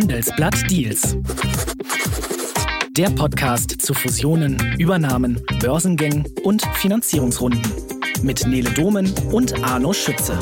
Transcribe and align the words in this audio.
Handelsblatt 0.00 0.70
Deals. 0.70 1.16
Der 2.92 3.10
Podcast 3.10 3.82
zu 3.82 3.94
Fusionen, 3.94 4.56
Übernahmen, 4.78 5.42
Börsengängen 5.58 6.24
und 6.44 6.64
Finanzierungsrunden. 6.74 7.60
Mit 8.22 8.46
Nele 8.46 8.70
Domen 8.70 9.12
und 9.32 9.60
Arno 9.64 9.92
Schütze. 9.92 10.38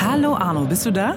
Hallo 0.00 0.34
Arno, 0.34 0.64
bist 0.64 0.84
du 0.84 0.90
da? 0.90 1.14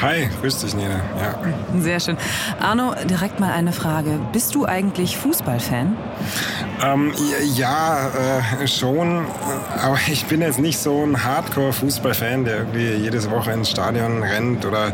Hi, 0.00 0.28
grüß 0.42 0.58
dich, 0.58 0.74
Nina. 0.74 1.00
Ja. 1.18 1.80
Sehr 1.80 2.00
schön. 2.00 2.18
Arno, 2.60 2.94
direkt 3.08 3.40
mal 3.40 3.52
eine 3.52 3.72
Frage. 3.72 4.20
Bist 4.30 4.54
du 4.54 4.66
eigentlich 4.66 5.16
Fußballfan? 5.16 5.96
Ähm, 6.84 7.12
ja, 7.54 8.10
äh, 8.60 8.68
schon. 8.68 9.24
Aber 9.82 9.98
ich 10.08 10.26
bin 10.26 10.42
jetzt 10.42 10.58
nicht 10.58 10.78
so 10.78 11.02
ein 11.02 11.24
Hardcore-Fußballfan, 11.24 12.44
der 12.44 12.58
irgendwie 12.58 12.90
jedes 12.90 13.30
Woche 13.30 13.52
ins 13.52 13.70
Stadion 13.70 14.22
rennt 14.22 14.66
oder 14.66 14.92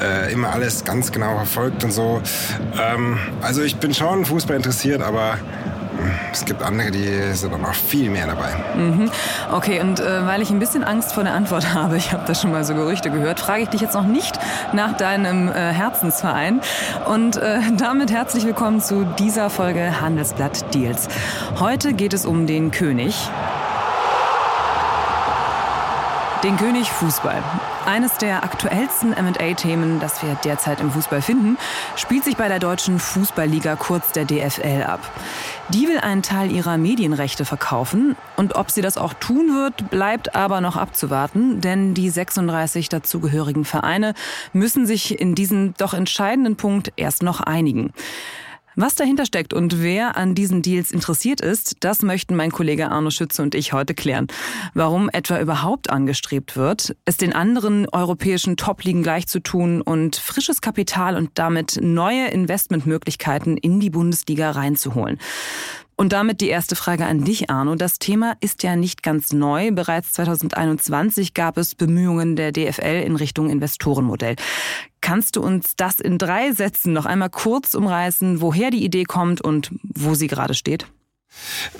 äh, 0.00 0.32
immer 0.32 0.50
alles 0.50 0.84
ganz 0.84 1.10
genau 1.10 1.34
verfolgt 1.36 1.82
und 1.82 1.92
so. 1.92 2.22
Ähm, 2.80 3.18
also 3.42 3.62
ich 3.62 3.76
bin 3.78 3.92
schon 3.92 4.24
Fußball 4.24 4.56
interessiert, 4.56 5.02
aber 5.02 5.38
es 6.32 6.44
gibt 6.44 6.62
andere, 6.62 6.90
die 6.90 7.32
sind 7.34 7.52
dann 7.52 7.64
auch 7.64 7.74
viel 7.74 8.10
mehr 8.10 8.26
dabei. 8.26 8.50
Mhm. 8.76 9.10
Okay, 9.52 9.80
und 9.80 10.00
äh, 10.00 10.26
weil 10.26 10.42
ich 10.42 10.50
ein 10.50 10.58
bisschen 10.58 10.84
Angst 10.84 11.12
vor 11.12 11.24
der 11.24 11.34
Antwort 11.34 11.74
habe, 11.74 11.96
ich 11.96 12.12
habe 12.12 12.24
da 12.26 12.34
schon 12.34 12.50
mal 12.50 12.64
so 12.64 12.74
Gerüchte 12.74 13.10
gehört, 13.10 13.40
frage 13.40 13.62
ich 13.62 13.68
dich 13.68 13.80
jetzt 13.80 13.94
noch 13.94 14.06
nicht 14.06 14.38
nach 14.72 14.96
deinem 14.96 15.48
äh, 15.48 15.52
Herzensverein. 15.52 16.60
Und 17.06 17.36
äh, 17.36 17.60
damit 17.76 18.10
herzlich 18.10 18.44
willkommen 18.44 18.80
zu 18.80 19.04
dieser 19.18 19.50
Folge 19.50 20.00
Handelsblatt 20.00 20.74
Deals. 20.74 21.08
Heute 21.58 21.92
geht 21.92 22.12
es 22.12 22.26
um 22.26 22.46
den 22.46 22.70
König. 22.70 23.14
Den 26.44 26.56
König 26.56 26.88
Fußball. 26.92 27.42
Eines 27.84 28.16
der 28.18 28.44
aktuellsten 28.44 29.10
MA-Themen, 29.10 29.98
das 29.98 30.22
wir 30.22 30.36
derzeit 30.44 30.80
im 30.80 30.92
Fußball 30.92 31.20
finden, 31.20 31.58
spielt 31.96 32.22
sich 32.22 32.36
bei 32.36 32.46
der 32.46 32.60
deutschen 32.60 33.00
Fußballliga 33.00 33.74
kurz 33.74 34.12
der 34.12 34.24
DFL 34.24 34.84
ab. 34.86 35.00
Die 35.70 35.86
will 35.86 35.98
einen 35.98 36.22
Teil 36.22 36.50
ihrer 36.50 36.78
Medienrechte 36.78 37.44
verkaufen 37.44 38.16
und 38.36 38.54
ob 38.54 38.70
sie 38.70 38.80
das 38.80 38.96
auch 38.96 39.12
tun 39.12 39.54
wird, 39.54 39.90
bleibt 39.90 40.34
aber 40.34 40.62
noch 40.62 40.76
abzuwarten, 40.76 41.60
denn 41.60 41.92
die 41.92 42.08
36 42.08 42.88
dazugehörigen 42.88 43.66
Vereine 43.66 44.14
müssen 44.54 44.86
sich 44.86 45.20
in 45.20 45.34
diesem 45.34 45.74
doch 45.74 45.92
entscheidenden 45.92 46.56
Punkt 46.56 46.92
erst 46.96 47.22
noch 47.22 47.40
einigen. 47.40 47.92
Was 48.80 48.94
dahinter 48.94 49.26
steckt 49.26 49.54
und 49.54 49.82
wer 49.82 50.16
an 50.16 50.36
diesen 50.36 50.62
Deals 50.62 50.92
interessiert 50.92 51.40
ist, 51.40 51.78
das 51.80 52.02
möchten 52.02 52.36
mein 52.36 52.52
Kollege 52.52 52.92
Arno 52.92 53.10
Schütze 53.10 53.42
und 53.42 53.56
ich 53.56 53.72
heute 53.72 53.92
klären. 53.92 54.28
Warum 54.72 55.10
etwa 55.12 55.40
überhaupt 55.40 55.90
angestrebt 55.90 56.56
wird, 56.56 56.94
es 57.04 57.16
den 57.16 57.32
anderen 57.32 57.88
europäischen 57.88 58.56
Top-Ligen 58.56 59.02
gleichzutun 59.02 59.82
und 59.82 60.14
frisches 60.14 60.60
Kapital 60.60 61.16
und 61.16 61.30
damit 61.34 61.80
neue 61.82 62.28
Investmentmöglichkeiten 62.28 63.56
in 63.56 63.80
die 63.80 63.90
Bundesliga 63.90 64.52
reinzuholen. 64.52 65.18
Und 66.00 66.12
damit 66.12 66.40
die 66.40 66.48
erste 66.48 66.76
Frage 66.76 67.06
an 67.06 67.24
dich, 67.24 67.50
Arno. 67.50 67.74
Das 67.74 67.98
Thema 67.98 68.36
ist 68.38 68.62
ja 68.62 68.76
nicht 68.76 69.02
ganz 69.02 69.32
neu. 69.32 69.72
Bereits 69.72 70.12
2021 70.12 71.34
gab 71.34 71.58
es 71.58 71.74
Bemühungen 71.74 72.36
der 72.36 72.52
DFL 72.52 73.02
in 73.04 73.16
Richtung 73.16 73.50
Investorenmodell. 73.50 74.36
Kannst 75.00 75.34
du 75.34 75.42
uns 75.42 75.74
das 75.74 75.98
in 75.98 76.16
drei 76.16 76.52
Sätzen 76.52 76.92
noch 76.92 77.04
einmal 77.04 77.30
kurz 77.30 77.74
umreißen, 77.74 78.40
woher 78.40 78.70
die 78.70 78.84
Idee 78.84 79.02
kommt 79.02 79.40
und 79.40 79.72
wo 79.82 80.14
sie 80.14 80.28
gerade 80.28 80.54
steht? 80.54 80.86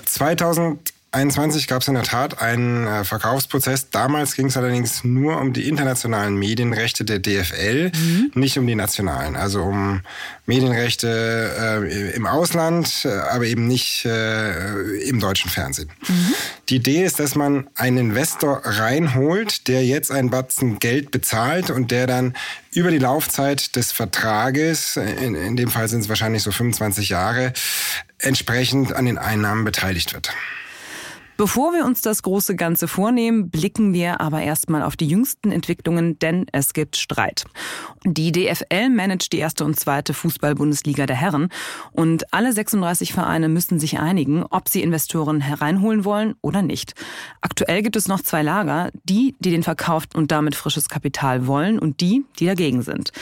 2000 0.03 0.93
2021 1.11 1.67
gab 1.67 1.81
es 1.81 1.87
in 1.87 1.95
der 1.95 2.03
Tat 2.03 2.39
einen 2.39 2.85
äh, 2.85 3.03
Verkaufsprozess. 3.03 3.89
Damals 3.89 4.35
ging 4.35 4.45
es 4.45 4.57
allerdings 4.57 5.03
nur 5.03 5.41
um 5.41 5.53
die 5.53 5.67
internationalen 5.67 6.35
Medienrechte 6.35 7.03
der 7.03 7.17
DFL, 7.17 7.91
mhm. 7.95 8.31
nicht 8.35 8.59
um 8.59 8.67
die 8.67 8.75
nationalen. 8.75 9.35
Also 9.35 9.63
um 9.63 10.01
Medienrechte 10.45 11.81
äh, 11.83 12.11
im 12.15 12.27
Ausland, 12.27 13.05
äh, 13.05 13.09
aber 13.09 13.45
eben 13.45 13.67
nicht 13.67 14.05
äh, 14.05 15.09
im 15.09 15.19
deutschen 15.19 15.49
Fernsehen. 15.49 15.89
Mhm. 16.07 16.33
Die 16.69 16.75
Idee 16.75 17.03
ist, 17.03 17.19
dass 17.19 17.33
man 17.33 17.67
einen 17.73 17.97
Investor 17.97 18.61
reinholt, 18.63 19.67
der 19.67 19.83
jetzt 19.83 20.11
einen 20.11 20.29
Batzen 20.29 20.77
Geld 20.77 21.09
bezahlt 21.09 21.71
und 21.71 21.89
der 21.89 22.05
dann 22.05 22.35
über 22.71 22.91
die 22.91 22.99
Laufzeit 22.99 23.75
des 23.75 23.91
Vertrages, 23.91 24.95
in, 24.95 25.33
in 25.33 25.55
dem 25.55 25.69
Fall 25.69 25.87
sind 25.87 26.01
es 26.01 26.09
wahrscheinlich 26.09 26.43
so 26.43 26.51
25 26.51 27.09
Jahre, 27.09 27.51
entsprechend 28.19 28.93
an 28.93 29.05
den 29.05 29.17
Einnahmen 29.17 29.65
beteiligt 29.65 30.13
wird. 30.13 30.31
Bevor 31.39 31.71
wir 31.71 31.85
uns 31.85 32.01
das 32.01 32.21
große 32.21 32.57
Ganze 32.57 32.89
vornehmen, 32.89 33.49
blicken 33.49 33.93
wir 33.93 34.19
aber 34.19 34.41
erstmal 34.41 34.83
auf 34.83 34.97
die 34.97 35.07
jüngsten 35.07 35.53
Entwicklungen, 35.53 36.19
denn 36.19 36.47
es 36.51 36.73
gibt 36.73 36.97
Streit. 36.97 37.45
Die 38.03 38.33
DFL 38.33 38.89
managt 38.89 39.31
die 39.31 39.37
erste 39.37 39.63
und 39.63 39.79
zweite 39.79 40.13
Fußball-Bundesliga 40.13 41.05
der 41.05 41.15
Herren 41.15 41.47
und 41.93 42.33
alle 42.33 42.51
36 42.51 43.13
Vereine 43.13 43.47
müssen 43.47 43.79
sich 43.79 43.99
einigen, 43.99 44.43
ob 44.49 44.67
sie 44.67 44.83
Investoren 44.83 45.39
hereinholen 45.39 46.03
wollen 46.03 46.35
oder 46.41 46.61
nicht. 46.61 46.93
Aktuell 47.39 47.83
gibt 47.83 47.95
es 47.95 48.09
noch 48.09 48.19
zwei 48.19 48.43
Lager, 48.43 48.89
die, 49.05 49.33
die 49.39 49.51
den 49.51 49.63
Verkauf 49.63 50.03
und 50.13 50.33
damit 50.33 50.55
frisches 50.55 50.89
Kapital 50.89 51.47
wollen 51.47 51.79
und 51.79 52.01
die, 52.01 52.25
die 52.39 52.47
dagegen 52.47 52.81
sind. 52.81 53.13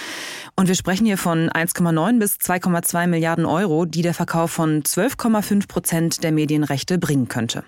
Und 0.56 0.68
wir 0.68 0.76
sprechen 0.76 1.06
hier 1.06 1.20
von 1.20 1.52
1,9 1.52 2.18
bis 2.18 2.38
2,2 2.38 3.06
Milliarden 3.06 3.46
Euro, 3.46 3.86
die 3.86 4.02
der 4.02 4.16
Verkauf 4.16 4.50
von 4.50 4.82
12,5 4.82 5.68
Prozent 5.68 6.24
der 6.24 6.32
Medienrechte 6.32 6.98
bringen 6.98 7.28
könnte. 7.28 7.64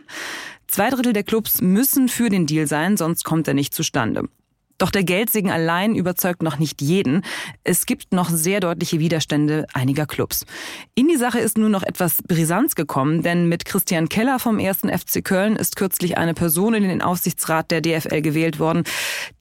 Zwei 0.71 0.91
Drittel 0.91 1.13
der 1.13 1.23
Clubs 1.23 1.61
müssen 1.61 2.09
für 2.09 2.29
den 2.29 2.45
Deal 2.45 2.67
sein, 2.67 2.95
sonst 2.95 3.23
kommt 3.23 3.47
er 3.47 3.55
nicht 3.55 3.73
zustande. 3.73 4.29
Doch 4.77 4.91
der 4.91 5.03
Geldsegen 5.03 5.49
allein 5.49 5.95
überzeugt 5.95 6.43
noch 6.43 6.59
nicht 6.59 6.79
jeden. 6.81 7.23
Es 7.63 7.87
gibt 7.87 8.13
noch 8.13 8.29
sehr 8.29 8.59
deutliche 8.59 8.99
Widerstände 8.99 9.65
einiger 9.73 10.05
Clubs. 10.05 10.45
In 10.93 11.07
die 11.07 11.17
Sache 11.17 11.39
ist 11.39 11.57
nur 11.57 11.69
noch 11.69 11.81
etwas 11.81 12.21
Brisanz 12.21 12.75
gekommen, 12.75 13.23
denn 13.23 13.49
mit 13.49 13.65
Christian 13.65 14.09
Keller 14.09 14.37
vom 14.37 14.59
1. 14.59 14.81
FC 14.81 15.23
Köln 15.23 15.55
ist 15.55 15.75
kürzlich 15.75 16.19
eine 16.19 16.35
Person 16.35 16.75
in 16.75 16.83
den 16.83 17.01
Aufsichtsrat 17.01 17.71
der 17.71 17.81
DFL 17.81 18.21
gewählt 18.21 18.59
worden, 18.59 18.83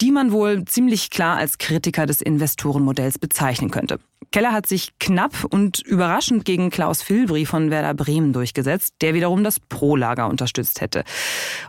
die 0.01 0.11
man 0.11 0.33
wohl 0.33 0.65
ziemlich 0.65 1.11
klar 1.11 1.37
als 1.37 1.59
Kritiker 1.59 2.07
des 2.07 2.23
Investorenmodells 2.23 3.19
bezeichnen 3.19 3.71
könnte. 3.71 4.01
Keller 4.31 4.53
hat 4.53 4.67
sich 4.67 4.99
knapp 4.99 5.45
und 5.49 5.81
überraschend 5.81 6.45
gegen 6.45 6.69
Klaus 6.69 7.03
Filbri 7.03 7.47
von 7.47 7.71
Werder 7.71 7.95
Bremen 7.95 8.35
durchgesetzt, 8.35 8.97
der 9.01 9.15
wiederum 9.15 9.43
das 9.43 9.59
Pro-Lager 9.59 10.29
unterstützt 10.29 10.83
hätte. 10.83 11.05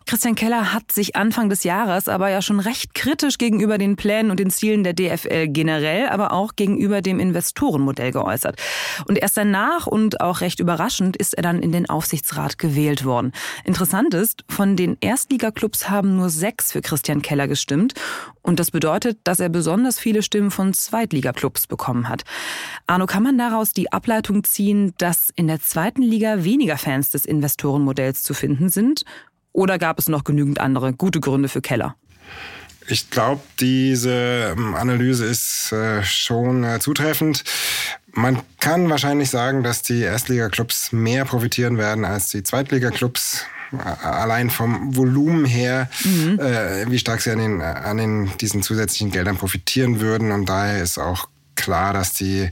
Christian 0.05 0.35
Keller 0.35 0.73
hat 0.73 0.91
sich 0.91 1.15
Anfang 1.15 1.47
des 1.47 1.63
Jahres 1.63 2.09
aber 2.09 2.29
ja 2.29 2.41
schon 2.41 2.59
recht 2.59 2.93
kritisch 2.93 3.37
gegenüber 3.37 3.77
den 3.77 3.95
Plänen 3.95 4.29
und 4.29 4.41
den 4.41 4.49
Zielen 4.49 4.83
der 4.83 4.93
DFL 4.93 5.47
generell, 5.47 6.09
aber 6.09 6.33
auch 6.33 6.55
gegenüber 6.57 7.01
dem 7.01 7.19
Investorenmodell 7.21 8.11
geäußert. 8.11 8.59
Und 9.07 9.17
erst 9.17 9.37
danach 9.37 9.87
und 9.87 10.19
auch 10.19 10.41
recht 10.41 10.59
überraschend 10.59 11.15
ist 11.15 11.35
er 11.35 11.43
dann 11.43 11.61
in 11.61 11.71
den 11.71 11.89
Aufsichtsrat 11.89 12.57
gewählt 12.57 13.05
worden. 13.05 13.31
Interessant 13.63 14.13
ist, 14.13 14.43
von 14.49 14.75
den 14.75 14.97
Erstligaklubs 14.99 15.89
haben 15.89 16.17
nur 16.17 16.29
sechs 16.29 16.73
für 16.73 16.81
Christian 16.81 17.21
Keller 17.21 17.47
gestimmt. 17.47 17.93
Und 18.41 18.59
das 18.59 18.71
bedeutet, 18.71 19.19
dass 19.23 19.39
er 19.39 19.49
besonders 19.49 19.99
viele 19.99 20.23
Stimmen 20.23 20.51
von 20.51 20.73
Zweitligaklubs 20.73 21.67
bekommen 21.67 22.09
hat. 22.09 22.23
Arno, 22.87 23.05
kann 23.05 23.23
man 23.23 23.37
daraus 23.37 23.71
die 23.71 23.91
Ableitung 23.91 24.43
ziehen, 24.43 24.93
dass 24.97 25.29
in 25.35 25.47
der 25.47 25.61
zweiten 25.61 26.01
Liga 26.01 26.43
weniger 26.43 26.77
Fans 26.77 27.09
des 27.09 27.25
Investorenmodells 27.25 28.23
zu 28.23 28.33
finden 28.33 28.69
sind? 28.69 29.03
Oder 29.51 29.77
gab 29.77 29.99
es 29.99 30.07
noch 30.07 30.23
genügend 30.23 30.59
andere 30.59 30.93
gute 30.93 31.19
Gründe 31.19 31.49
für 31.49 31.61
Keller? 31.61 31.95
Ich 32.87 33.11
glaube, 33.11 33.41
diese 33.59 34.55
ähm, 34.57 34.73
Analyse 34.73 35.25
ist 35.25 35.71
äh, 35.71 36.03
schon 36.03 36.63
äh, 36.63 36.79
zutreffend. 36.79 37.43
Man 38.13 38.39
kann 38.59 38.89
wahrscheinlich 38.89 39.29
sagen, 39.29 39.61
dass 39.63 39.83
die 39.83 40.01
Erstliga-Clubs 40.01 40.91
mehr 40.91 41.25
profitieren 41.25 41.77
werden 41.77 42.05
als 42.05 42.29
die 42.29 42.41
Zweitliga-Clubs. 42.41 43.45
Allein 44.01 44.49
vom 44.49 44.95
Volumen 44.95 45.45
her, 45.45 45.91
mhm. 46.03 46.39
äh, 46.39 46.89
wie 46.89 46.97
stark 46.97 47.21
sie 47.21 47.29
an, 47.29 47.37
den, 47.37 47.61
an 47.61 47.97
den, 47.97 48.31
diesen 48.39 48.63
zusätzlichen 48.63 49.11
Geldern 49.11 49.37
profitieren 49.37 49.99
würden. 49.99 50.31
Und 50.31 50.49
daher 50.49 50.81
ist 50.81 50.97
auch 50.97 51.29
klar, 51.59 51.93
dass 51.93 52.13
die 52.13 52.49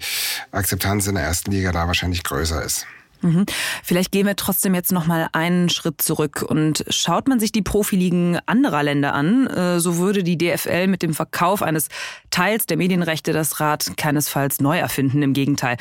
Akzeptanz 0.51 1.07
in 1.07 1.15
der 1.15 1.23
ersten 1.23 1.51
Liga 1.51 1.71
da 1.71 1.87
wahrscheinlich 1.87 2.23
größer 2.23 2.63
ist. 2.63 2.85
Mhm. 3.21 3.45
Vielleicht 3.83 4.11
gehen 4.11 4.27
wir 4.27 4.35
trotzdem 4.35 4.75
jetzt 4.75 4.91
noch 4.91 5.07
mal 5.07 5.27
einen 5.31 5.69
Schritt 5.69 6.01
zurück 6.01 6.45
und 6.47 6.85
schaut 6.89 7.27
man 7.27 7.39
sich 7.39 7.51
die 7.51 7.61
Profiligen 7.61 8.37
anderer 8.45 8.83
Länder 8.83 9.13
an, 9.13 9.47
äh, 9.47 9.79
so 9.79 9.97
würde 9.97 10.23
die 10.23 10.37
DFL 10.37 10.87
mit 10.87 11.01
dem 11.01 11.13
Verkauf 11.13 11.63
eines 11.63 11.87
Teils 12.29 12.67
der 12.67 12.77
Medienrechte 12.77 13.33
das 13.33 13.59
Rad 13.59 13.97
keinesfalls 13.97 14.59
neu 14.59 14.77
erfinden. 14.77 15.23
Im 15.23 15.33
Gegenteil. 15.33 15.77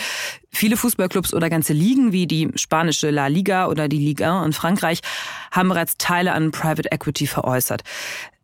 Viele 0.51 0.77
Fußballclubs 0.79 1.35
oder 1.35 1.51
ganze 1.51 1.75
Ligen 1.75 2.13
wie 2.13 2.27
die 2.27 2.51
spanische 2.55 3.11
La 3.11 3.27
Liga 3.27 3.67
oder 3.69 3.89
die 3.89 3.99
Liga 3.99 4.43
in 4.45 4.55
Frankreich 4.55 5.01
haben 5.51 5.69
bereits 5.69 5.99
Teile 5.99 6.33
an 6.33 6.51
Private 6.53 6.91
Equity 6.91 7.27
veräußert. 7.27 7.83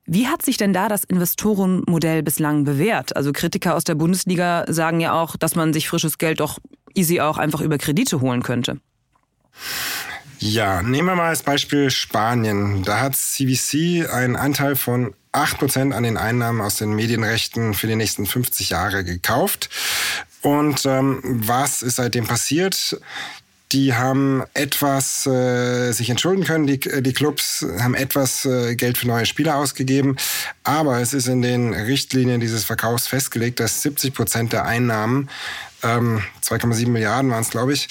Wie 0.05 0.27
hat 0.27 0.43
sich 0.43 0.57
denn 0.57 0.73
da 0.73 0.89
das 0.89 1.05
Investorenmodell 1.05 2.23
bislang 2.23 2.65
bewährt? 2.65 3.15
Also 3.17 3.33
Kritiker 3.33 3.77
aus 3.77 3.85
der 3.85 3.95
Bundesliga 3.95 4.65
sagen 4.69 5.01
ja 5.01 5.13
auch, 5.13 5.37
dass 5.37 5.55
man 5.55 5.73
sich 5.73 5.89
frisches 5.89 6.19
Geld 6.19 6.41
doch 6.41 6.59
easy 6.95 7.21
auch 7.21 7.39
einfach 7.39 7.61
über 7.61 7.79
Kredite 7.79 8.21
holen 8.21 8.43
könnte. 8.43 8.81
Ja, 10.39 10.83
nehmen 10.83 11.07
wir 11.07 11.15
mal 11.15 11.29
als 11.29 11.45
Beispiel 11.45 11.89
Spanien. 11.91 12.83
Da 12.83 12.99
hat 12.99 13.15
CVC 13.15 14.11
einen 14.13 14.35
Anteil 14.35 14.75
von 14.75 15.15
8% 15.33 15.93
an 15.93 16.03
den 16.03 16.17
Einnahmen 16.17 16.61
aus 16.61 16.77
den 16.77 16.95
Medienrechten 16.95 17.75
für 17.75 17.87
die 17.87 17.95
nächsten 17.95 18.27
50 18.27 18.71
Jahre 18.71 19.05
gekauft. 19.05 19.71
Und 20.43 20.85
ähm, 20.85 21.21
was 21.23 21.83
ist 21.83 21.97
seitdem 21.97 22.27
passiert? 22.27 23.01
Die 23.73 23.95
haben 23.95 24.43
etwas 24.55 25.27
äh, 25.27 25.93
sich 25.93 26.11
entschulden 26.11 26.45
können, 26.45 26.67
die, 26.67 26.79
die 26.79 27.13
Clubs 27.13 27.65
haben 27.79 27.95
etwas 27.95 28.45
äh, 28.45 28.77
Geld 28.77 28.99
für 28.99 29.07
neue 29.07 29.27
Spieler 29.27 29.57
ausgegeben, 29.57 30.17
aber 30.63 31.01
es 31.01 31.15
ist 31.15 31.27
in 31.27 31.43
den 31.43 31.73
Richtlinien 31.73 32.41
dieses 32.41 32.65
Verkaufs 32.65 33.07
festgelegt, 33.07 33.61
dass 33.61 33.83
70 33.83 34.15
Prozent 34.15 34.53
der 34.53 34.67
Einnahmen, 34.67 35.31
ähm, 35.83 36.23
2,7 36.45 36.89
Milliarden 36.89 37.31
waren 37.31 37.43
es, 37.43 37.51
glaube 37.51 37.73
ich, 37.73 37.89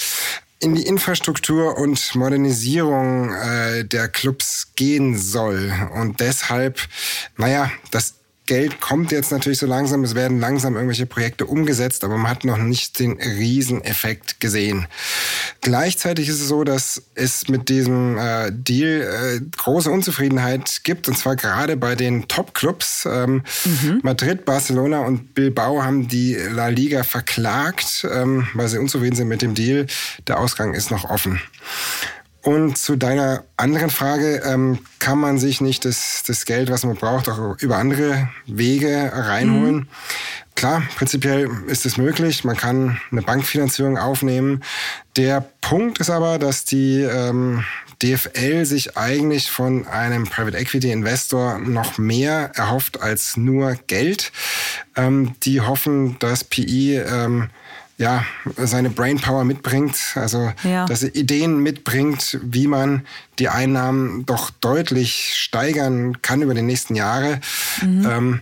in 0.59 0.75
die 0.75 0.85
Infrastruktur 0.85 1.77
und 1.77 2.13
Modernisierung 2.13 3.33
äh, 3.33 3.83
der 3.83 4.07
Clubs 4.07 4.73
gehen 4.75 5.17
soll. 5.17 5.73
Und 5.95 6.19
deshalb, 6.19 6.79
naja, 7.35 7.71
das 7.89 8.13
Geld 8.47 8.81
kommt 8.81 9.11
jetzt 9.11 9.31
natürlich 9.31 9.59
so 9.59 9.67
langsam, 9.67 10.03
es 10.03 10.15
werden 10.15 10.39
langsam 10.39 10.75
irgendwelche 10.75 11.05
Projekte 11.05 11.45
umgesetzt, 11.45 12.03
aber 12.03 12.17
man 12.17 12.29
hat 12.31 12.43
noch 12.43 12.57
nicht 12.57 12.99
den 12.99 13.21
Rieseneffekt 13.21 14.39
gesehen. 14.39 14.87
Gleichzeitig 15.61 16.27
ist 16.27 16.41
es 16.41 16.47
so, 16.47 16.63
dass 16.63 17.03
es 17.15 17.47
mit 17.47 17.69
diesem 17.69 18.17
äh, 18.17 18.51
Deal 18.51 19.01
äh, 19.01 19.41
große 19.57 19.89
Unzufriedenheit 19.89 20.81
gibt, 20.83 21.07
und 21.07 21.17
zwar 21.17 21.35
gerade 21.35 21.77
bei 21.77 21.95
den 21.95 22.27
Top-Clubs. 22.27 23.07
Ähm, 23.09 23.43
mhm. 23.63 23.99
Madrid, 24.03 24.43
Barcelona 24.43 24.99
und 24.99 25.33
Bilbao 25.33 25.83
haben 25.83 26.07
die 26.07 26.35
La 26.35 26.67
Liga 26.67 27.03
verklagt, 27.03 28.07
ähm, 28.11 28.47
weil 28.53 28.67
sie 28.67 28.79
unzufrieden 28.79 29.15
sind 29.15 29.27
mit 29.27 29.41
dem 29.41 29.53
Deal. 29.53 29.85
Der 30.27 30.39
Ausgang 30.39 30.73
ist 30.73 30.91
noch 30.91 31.09
offen. 31.09 31.39
Und 32.43 32.77
zu 32.77 32.95
deiner 32.95 33.43
anderen 33.55 33.91
Frage, 33.91 34.41
ähm, 34.45 34.79
kann 34.99 35.19
man 35.19 35.37
sich 35.37 35.61
nicht 35.61 35.85
das, 35.85 36.23
das 36.25 36.45
Geld, 36.45 36.71
was 36.71 36.83
man 36.83 36.95
braucht, 36.95 37.29
auch 37.29 37.57
über 37.59 37.77
andere 37.77 38.29
Wege 38.47 39.11
reinholen? 39.13 39.75
Mhm. 39.75 39.87
Klar, 40.55 40.83
prinzipiell 40.95 41.49
ist 41.67 41.85
es 41.85 41.97
möglich. 41.97 42.43
Man 42.43 42.57
kann 42.57 42.99
eine 43.11 43.21
Bankfinanzierung 43.21 43.97
aufnehmen. 43.97 44.63
Der 45.15 45.45
Punkt 45.61 45.99
ist 45.99 46.09
aber, 46.09 46.39
dass 46.39 46.65
die 46.65 47.01
ähm, 47.01 47.63
DFL 48.01 48.65
sich 48.65 48.97
eigentlich 48.97 49.49
von 49.49 49.87
einem 49.87 50.25
Private 50.25 50.57
Equity 50.57 50.91
Investor 50.91 51.59
noch 51.59 51.97
mehr 51.97 52.51
erhofft 52.55 53.01
als 53.01 53.37
nur 53.37 53.75
Geld. 53.87 54.31
Ähm, 54.95 55.35
die 55.43 55.61
hoffen, 55.61 56.17
dass 56.19 56.43
PI 56.43 56.97
ähm, 56.97 57.49
ja, 58.01 58.25
seine 58.57 58.89
Brainpower 58.89 59.43
mitbringt, 59.43 59.95
also 60.15 60.51
ja. 60.63 60.85
dass 60.87 61.03
er 61.03 61.15
Ideen 61.15 61.59
mitbringt, 61.59 62.39
wie 62.41 62.65
man 62.65 63.05
die 63.37 63.47
Einnahmen 63.47 64.25
doch 64.25 64.49
deutlich 64.49 65.33
steigern 65.35 66.19
kann 66.23 66.41
über 66.41 66.55
die 66.55 66.63
nächsten 66.63 66.95
Jahre. 66.95 67.39
Mhm. 67.83 68.07
Ähm, 68.09 68.41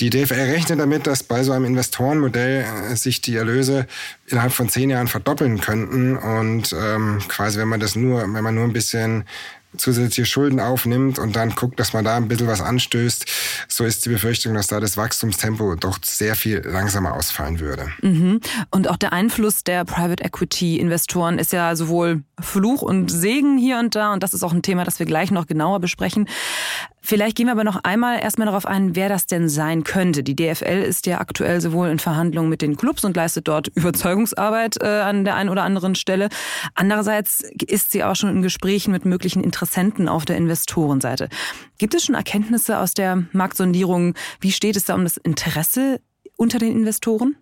die 0.00 0.10
DFL 0.10 0.34
rechnet 0.34 0.78
damit, 0.78 1.06
dass 1.08 1.24
bei 1.24 1.42
so 1.42 1.52
einem 1.52 1.64
Investorenmodell 1.64 2.64
äh, 2.64 2.96
sich 2.96 3.20
die 3.20 3.36
Erlöse 3.36 3.86
innerhalb 4.26 4.52
von 4.52 4.68
zehn 4.68 4.90
Jahren 4.90 5.08
verdoppeln 5.08 5.60
könnten. 5.60 6.16
Und 6.16 6.72
ähm, 6.72 7.18
quasi, 7.26 7.58
wenn 7.58 7.68
man 7.68 7.80
das 7.80 7.96
nur, 7.96 8.22
wenn 8.22 8.44
man 8.44 8.54
nur 8.54 8.64
ein 8.64 8.72
bisschen 8.72 9.24
zusätzliche 9.76 10.26
Schulden 10.26 10.60
aufnimmt 10.60 11.18
und 11.18 11.36
dann 11.36 11.50
guckt, 11.50 11.78
dass 11.80 11.92
man 11.92 12.04
da 12.04 12.16
ein 12.16 12.28
bisschen 12.28 12.46
was 12.46 12.60
anstößt, 12.60 13.26
so 13.68 13.84
ist 13.84 14.04
die 14.04 14.10
Befürchtung, 14.10 14.54
dass 14.54 14.66
da 14.66 14.80
das 14.80 14.96
Wachstumstempo 14.96 15.74
doch 15.76 15.98
sehr 16.02 16.36
viel 16.36 16.60
langsamer 16.60 17.14
ausfallen 17.14 17.60
würde. 17.60 17.88
Mhm. 18.02 18.40
Und 18.70 18.88
auch 18.88 18.96
der 18.96 19.12
Einfluss 19.12 19.64
der 19.64 19.84
Private 19.84 20.24
Equity 20.24 20.78
Investoren 20.78 21.38
ist 21.38 21.52
ja 21.52 21.76
sowohl 21.76 22.22
Fluch 22.40 22.82
und 22.82 23.10
Segen 23.10 23.58
hier 23.58 23.78
und 23.78 23.94
da 23.94 24.12
und 24.12 24.22
das 24.22 24.34
ist 24.34 24.42
auch 24.42 24.52
ein 24.52 24.62
Thema, 24.62 24.84
das 24.84 24.98
wir 24.98 25.06
gleich 25.06 25.30
noch 25.30 25.46
genauer 25.46 25.80
besprechen. 25.80 26.28
Vielleicht 27.06 27.36
gehen 27.36 27.48
wir 27.48 27.52
aber 27.52 27.64
noch 27.64 27.84
einmal 27.84 28.18
erstmal 28.18 28.46
darauf 28.46 28.64
ein, 28.64 28.96
wer 28.96 29.10
das 29.10 29.26
denn 29.26 29.50
sein 29.50 29.84
könnte. 29.84 30.22
Die 30.22 30.34
DFL 30.34 30.82
ist 30.82 31.06
ja 31.06 31.20
aktuell 31.20 31.60
sowohl 31.60 31.88
in 31.90 31.98
Verhandlungen 31.98 32.48
mit 32.48 32.62
den 32.62 32.78
Clubs 32.78 33.04
und 33.04 33.14
leistet 33.14 33.46
dort 33.46 33.68
Überzeugungsarbeit 33.74 34.78
äh, 34.80 34.86
an 34.86 35.26
der 35.26 35.34
einen 35.34 35.50
oder 35.50 35.64
anderen 35.64 35.96
Stelle. 35.96 36.30
Andererseits 36.74 37.44
ist 37.66 37.92
sie 37.92 38.02
auch 38.04 38.16
schon 38.16 38.30
in 38.30 38.40
Gesprächen 38.40 38.90
mit 38.90 39.04
möglichen 39.04 39.44
Interessenten 39.44 40.08
auf 40.08 40.24
der 40.24 40.38
Investorenseite. 40.38 41.28
Gibt 41.76 41.92
es 41.92 42.06
schon 42.06 42.14
Erkenntnisse 42.14 42.78
aus 42.78 42.94
der 42.94 43.24
Marktsondierung? 43.32 44.14
Wie 44.40 44.52
steht 44.52 44.76
es 44.76 44.84
da 44.84 44.94
um 44.94 45.04
das 45.04 45.18
Interesse 45.18 46.00
unter 46.36 46.58
den 46.58 46.72
Investoren? 46.72 47.36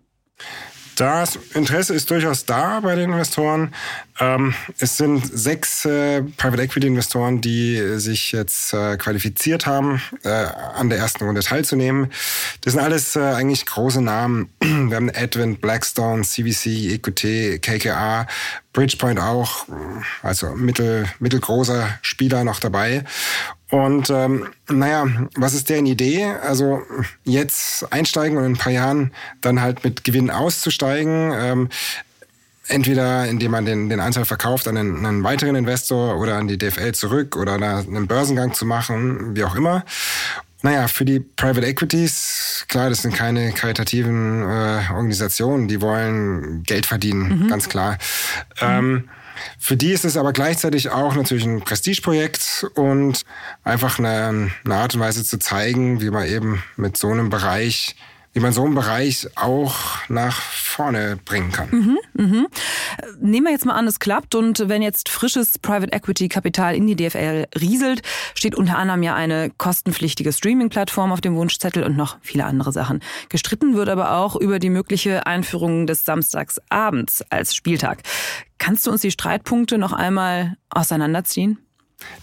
Das 0.95 1.39
Interesse 1.53 1.93
ist 1.93 2.11
durchaus 2.11 2.45
da 2.45 2.81
bei 2.81 2.95
den 2.95 3.11
Investoren. 3.11 3.73
Ähm, 4.19 4.53
es 4.77 4.97
sind 4.97 5.25
sechs 5.25 5.85
äh, 5.85 6.21
Private 6.21 6.61
Equity 6.61 6.87
Investoren, 6.87 7.41
die 7.41 7.99
sich 7.99 8.31
jetzt 8.31 8.73
äh, 8.73 8.97
qualifiziert 8.97 9.65
haben, 9.65 10.01
äh, 10.23 10.29
an 10.29 10.89
der 10.89 10.99
ersten 10.99 11.25
Runde 11.25 11.41
teilzunehmen. 11.41 12.11
Das 12.61 12.73
sind 12.73 12.81
alles 12.81 13.15
äh, 13.15 13.21
eigentlich 13.21 13.65
große 13.65 14.01
Namen. 14.01 14.49
Wir 14.61 14.95
haben 14.95 15.09
Advent, 15.09 15.61
Blackstone, 15.61 16.23
CVC, 16.23 16.93
EQT, 16.93 17.61
KKA, 17.61 18.27
Bridgepoint 18.71 19.19
auch, 19.19 19.67
also 20.23 20.49
mittel, 20.55 21.07
mittelgroßer 21.19 21.99
Spieler 22.01 22.43
noch 22.43 22.59
dabei. 22.59 23.03
Und 23.69 24.11
ähm, 24.11 24.47
naja, 24.67 25.07
was 25.35 25.55
ist 25.55 25.69
deren 25.69 25.87
Idee? 25.87 26.25
Also 26.25 26.81
jetzt 27.23 27.91
einsteigen 27.91 28.37
und 28.37 28.45
in 28.45 28.51
ein 28.53 28.57
paar 28.57 28.71
Jahren 28.71 29.11
dann 29.41 29.61
halt 29.61 29.83
mit 29.83 30.03
Gewinn 30.03 30.29
auszusteigen. 30.29 31.31
Ähm, 31.35 31.69
entweder 32.67 33.27
indem 33.27 33.51
man 33.51 33.65
den, 33.65 33.89
den 33.89 33.99
Anteil 33.99 34.25
verkauft 34.25 34.67
an 34.67 34.77
einen, 34.77 35.05
einen, 35.05 35.23
weiteren 35.23 35.55
Investor 35.55 36.17
oder 36.17 36.35
an 36.35 36.47
die 36.47 36.57
DFL 36.57 36.93
zurück 36.93 37.35
oder 37.35 37.53
einen 37.53 38.07
Börsengang 38.07 38.53
zu 38.53 38.65
machen, 38.65 39.35
wie 39.35 39.43
auch 39.43 39.55
immer. 39.55 39.83
Naja, 40.61 40.87
für 40.87 41.03
die 41.03 41.19
Private 41.19 41.67
Equities, 41.67 42.65
klar, 42.69 42.89
das 42.89 43.01
sind 43.01 43.13
keine 43.13 43.51
karitativen 43.51 44.43
äh, 44.43 44.81
Organisationen, 44.93 45.67
die 45.67 45.81
wollen 45.81 46.63
Geld 46.63 46.85
verdienen, 46.85 47.43
mhm. 47.43 47.47
ganz 47.49 47.67
klar. 47.67 47.97
Mhm. 48.61 48.67
Ähm, 48.67 49.09
für 49.59 49.75
die 49.75 49.91
ist 49.91 50.05
es 50.05 50.15
aber 50.15 50.31
gleichzeitig 50.31 50.89
auch 50.89 51.15
natürlich 51.15 51.43
ein 51.43 51.61
Prestigeprojekt 51.61 52.65
und 52.75 53.23
einfach 53.65 53.99
eine, 53.99 54.51
eine 54.63 54.75
Art 54.75 54.95
und 54.95 55.01
Weise 55.01 55.25
zu 55.25 55.37
zeigen, 55.37 55.99
wie 55.99 56.09
man 56.09 56.27
eben 56.27 56.63
mit 56.77 56.95
so 56.95 57.09
einem 57.09 57.29
Bereich 57.29 57.97
wie 58.33 58.39
man 58.39 58.51
so 58.51 58.65
einen 58.65 58.75
Bereich 58.75 59.27
auch 59.35 59.97
nach 60.09 60.41
vorne 60.41 61.19
bringen 61.23 61.51
kann. 61.51 61.69
Mhm, 61.71 61.97
mhm. 62.13 62.47
Nehmen 63.21 63.45
wir 63.45 63.51
jetzt 63.51 63.65
mal 63.65 63.75
an, 63.75 63.87
es 63.87 63.99
klappt 63.99 64.33
und 64.33 64.67
wenn 64.67 64.81
jetzt 64.81 65.09
frisches 65.09 65.59
Private 65.59 65.93
Equity 65.93 66.29
Kapital 66.29 66.75
in 66.75 66.87
die 66.87 66.95
DFL 66.95 67.45
rieselt, 67.59 68.01
steht 68.33 68.55
unter 68.55 68.77
anderem 68.77 69.03
ja 69.03 69.13
eine 69.13 69.51
kostenpflichtige 69.51 70.33
Streaming-Plattform 70.33 71.11
auf 71.11 71.21
dem 71.21 71.35
Wunschzettel 71.35 71.83
und 71.83 71.95
noch 71.95 72.17
viele 72.21 72.45
andere 72.45 72.71
Sachen. 72.71 73.01
Gestritten 73.29 73.75
wird 73.75 73.89
aber 73.89 74.17
auch 74.17 74.35
über 74.35 74.57
die 74.57 74.71
mögliche 74.71 75.27
Einführung 75.27 75.85
des 75.85 76.03
Samstagsabends 76.03 77.23
als 77.29 77.55
Spieltag. 77.55 78.01
Kannst 78.57 78.87
du 78.87 78.91
uns 78.91 79.01
die 79.01 79.11
Streitpunkte 79.11 79.77
noch 79.77 79.93
einmal 79.93 80.57
auseinanderziehen? 80.69 81.59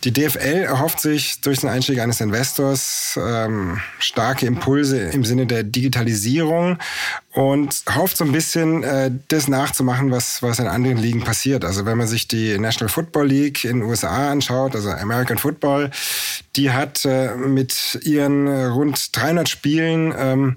Die 0.05 0.13
DFL 0.13 0.65
erhofft 0.65 1.01
sich 1.01 1.41
durch 1.43 1.61
den 1.61 1.69
Einstieg 1.69 2.01
eines 2.01 2.21
Investors 2.21 3.19
ähm, 3.23 3.81
starke 3.99 4.47
Impulse 4.47 4.99
im 4.99 5.25
Sinne 5.25 5.47
der 5.47 5.63
Digitalisierung 5.63 6.79
und 7.33 7.85
hofft 7.95 8.17
so 8.17 8.25
ein 8.25 8.33
bisschen 8.33 8.83
äh, 8.83 9.11
das 9.29 9.47
nachzumachen, 9.47 10.11
was, 10.11 10.43
was 10.43 10.59
in 10.59 10.67
anderen 10.67 10.99
Ligen 10.99 11.23
passiert. 11.23 11.65
Also 11.65 11.87
wenn 11.87 11.97
man 11.97 12.09
sich 12.09 12.27
die 12.27 12.59
National 12.59 12.89
Football 12.89 13.29
League 13.29 13.65
in 13.65 13.81
den 13.81 13.89
USA 13.89 14.33
anschaut, 14.33 14.75
also 14.75 14.91
American 14.91 15.39
Football, 15.39 15.91
die 16.57 16.73
hat 16.73 17.05
äh, 17.05 17.37
mit 17.37 18.01
ihren 18.03 18.49
äh, 18.49 18.65
rund 18.65 19.17
300 19.17 19.49
Spielen 19.49 20.13
ähm, 20.19 20.57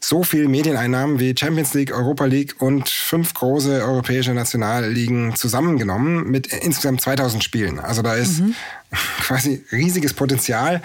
so 0.00 0.22
viel 0.22 0.48
Medieneinnahmen 0.48 1.20
wie 1.20 1.34
Champions 1.38 1.74
League, 1.74 1.92
Europa 1.92 2.24
League 2.24 2.54
und 2.58 2.88
fünf 2.88 3.34
große 3.34 3.82
europäische 3.82 4.32
Nationalligen 4.32 5.36
zusammengenommen 5.36 6.30
mit 6.30 6.46
insgesamt 6.46 7.02
2000 7.02 7.44
Spielen. 7.44 7.78
Also 7.78 8.00
da 8.00 8.14
ist 8.14 8.40
mhm. 8.40 8.54
quasi 9.20 9.62
riesiges 9.72 10.14
Potenzial 10.14 10.80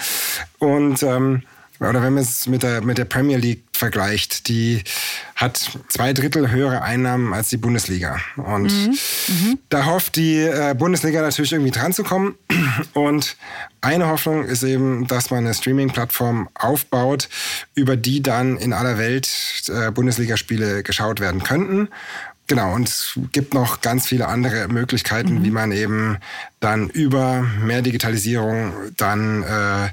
und 0.57 1.01
ähm, 1.01 1.43
oder 1.79 2.03
wenn 2.03 2.13
man 2.13 2.23
es 2.23 2.47
mit 2.47 2.63
der, 2.63 2.81
mit 2.81 2.97
der 2.97 3.05
Premier 3.05 3.37
League 3.37 3.63
vergleicht, 3.71 4.49
die 4.49 4.83
hat 5.35 5.71
zwei 5.87 6.11
Drittel 6.11 6.51
höhere 6.51 6.81
Einnahmen 6.81 7.33
als 7.33 7.49
die 7.49 7.57
Bundesliga. 7.57 8.19
Und 8.35 8.73
mhm. 8.73 8.97
Mhm. 9.27 9.59
da 9.69 9.85
hofft 9.85 10.17
die 10.17 10.41
äh, 10.41 10.75
Bundesliga 10.77 11.21
natürlich 11.21 11.53
irgendwie 11.53 11.71
dran 11.71 11.93
zu 11.93 12.03
kommen. 12.03 12.35
Und 12.93 13.37
eine 13.79 14.07
Hoffnung 14.07 14.43
ist 14.43 14.63
eben, 14.63 15.07
dass 15.07 15.31
man 15.31 15.45
eine 15.45 15.53
Streaming-Plattform 15.53 16.49
aufbaut, 16.53 17.29
über 17.75 17.95
die 17.95 18.21
dann 18.21 18.57
in 18.57 18.73
aller 18.73 18.97
Welt 18.97 19.29
äh, 19.69 19.91
Bundesligaspiele 19.91 20.83
geschaut 20.83 21.21
werden 21.21 21.43
könnten. 21.43 21.87
Genau, 22.47 22.73
und 22.73 22.89
es 22.89 23.17
gibt 23.31 23.53
noch 23.53 23.79
ganz 23.79 24.07
viele 24.07 24.27
andere 24.27 24.67
Möglichkeiten, 24.67 25.35
mhm. 25.35 25.43
wie 25.45 25.51
man 25.51 25.71
eben 25.71 26.17
dann 26.59 26.89
über 26.89 27.45
mehr 27.63 27.81
Digitalisierung 27.83 28.73
dann 28.97 29.43
äh, 29.43 29.89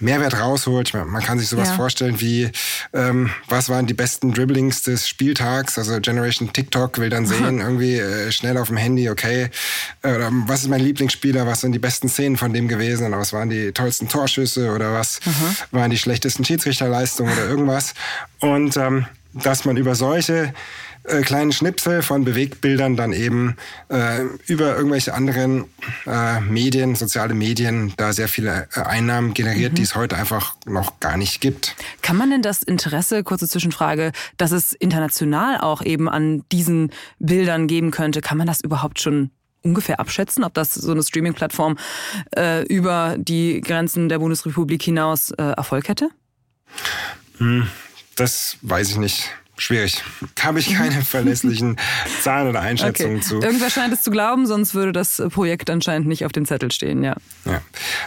Mehrwert 0.00 0.38
rausholt. 0.38 0.94
Man 0.94 1.22
kann 1.22 1.38
sich 1.38 1.48
sowas 1.48 1.68
ja. 1.68 1.74
vorstellen 1.76 2.20
wie, 2.20 2.50
ähm, 2.92 3.30
was 3.48 3.68
waren 3.68 3.86
die 3.86 3.94
besten 3.94 4.32
Dribblings 4.32 4.82
des 4.82 5.06
Spieltags? 5.08 5.78
Also 5.78 6.00
Generation 6.00 6.52
TikTok 6.52 6.98
will 6.98 7.10
dann 7.10 7.26
sehen, 7.26 7.58
irgendwie 7.60 7.96
äh, 7.96 8.32
schnell 8.32 8.56
auf 8.56 8.68
dem 8.68 8.76
Handy, 8.76 9.10
okay, 9.10 9.50
äh, 10.02 10.18
was 10.46 10.62
ist 10.62 10.68
mein 10.68 10.80
Lieblingsspieler, 10.80 11.46
was 11.46 11.60
sind 11.60 11.72
die 11.72 11.78
besten 11.78 12.08
Szenen 12.08 12.36
von 12.36 12.52
dem 12.52 12.68
gewesen 12.68 13.06
oder 13.06 13.18
was 13.18 13.32
waren 13.32 13.50
die 13.50 13.72
tollsten 13.72 14.08
Torschüsse 14.08 14.72
oder 14.72 14.92
was 14.92 15.20
mhm. 15.24 15.56
waren 15.70 15.90
die 15.90 15.98
schlechtesten 15.98 16.44
Schiedsrichterleistungen 16.44 17.32
oder 17.32 17.46
irgendwas. 17.46 17.94
Und 18.40 18.76
ähm, 18.76 19.06
dass 19.34 19.64
man 19.64 19.76
über 19.76 19.94
solche 19.94 20.52
äh, 21.04 21.22
kleinen 21.22 21.52
Schnipsel 21.52 22.02
von 22.02 22.24
Bewegtbildern 22.24 22.96
dann 22.96 23.12
eben 23.12 23.56
äh, 23.88 24.22
über 24.46 24.76
irgendwelche 24.76 25.14
anderen 25.14 25.64
äh, 26.06 26.40
Medien, 26.40 26.94
soziale 26.94 27.32
Medien, 27.32 27.94
da 27.96 28.12
sehr 28.12 28.28
viele 28.28 28.68
äh, 28.74 28.80
Einnahmen 28.80 29.32
generiert, 29.32 29.72
mhm. 29.72 29.76
die 29.76 29.82
es 29.82 29.94
heute 29.94 30.16
einfach 30.16 30.56
noch 30.66 31.00
gar 31.00 31.16
nicht 31.16 31.40
gibt. 31.40 31.74
Kann 32.02 32.16
man 32.16 32.30
denn 32.30 32.42
das 32.42 32.62
Interesse, 32.62 33.24
kurze 33.24 33.48
Zwischenfrage, 33.48 34.12
dass 34.36 34.50
es 34.52 34.72
international 34.74 35.58
auch 35.60 35.82
eben 35.82 36.08
an 36.08 36.44
diesen 36.52 36.90
Bildern 37.18 37.66
geben 37.66 37.90
könnte, 37.90 38.20
kann 38.20 38.36
man 38.36 38.46
das 38.46 38.60
überhaupt 38.60 39.00
schon 39.00 39.30
ungefähr 39.62 40.00
abschätzen, 40.00 40.44
ob 40.44 40.54
das 40.54 40.74
so 40.74 40.92
eine 40.92 41.02
Streaming-Plattform 41.02 41.78
äh, 42.36 42.62
über 42.66 43.16
die 43.18 43.60
Grenzen 43.60 44.08
der 44.08 44.18
Bundesrepublik 44.18 44.82
hinaus 44.82 45.30
äh, 45.32 45.42
Erfolg 45.42 45.88
hätte? 45.88 46.10
Hm, 47.38 47.66
das 48.16 48.58
weiß 48.62 48.90
ich 48.90 48.96
nicht 48.96 49.30
schwierig. 49.60 50.02
Habe 50.40 50.58
ich 50.58 50.74
keine 50.74 51.02
verlässlichen 51.04 51.76
Zahlen 52.22 52.48
oder 52.48 52.60
Einschätzungen 52.60 53.16
okay. 53.16 53.26
zu. 53.26 53.40
Irgendwer 53.40 53.70
scheint 53.70 53.92
es 53.92 54.02
zu 54.02 54.10
glauben, 54.10 54.46
sonst 54.46 54.74
würde 54.74 54.92
das 54.92 55.22
Projekt 55.30 55.70
anscheinend 55.70 56.08
nicht 56.08 56.24
auf 56.24 56.32
dem 56.32 56.46
Zettel 56.46 56.72
stehen, 56.72 57.02
ja. 57.02 57.14
ja. 57.44 57.60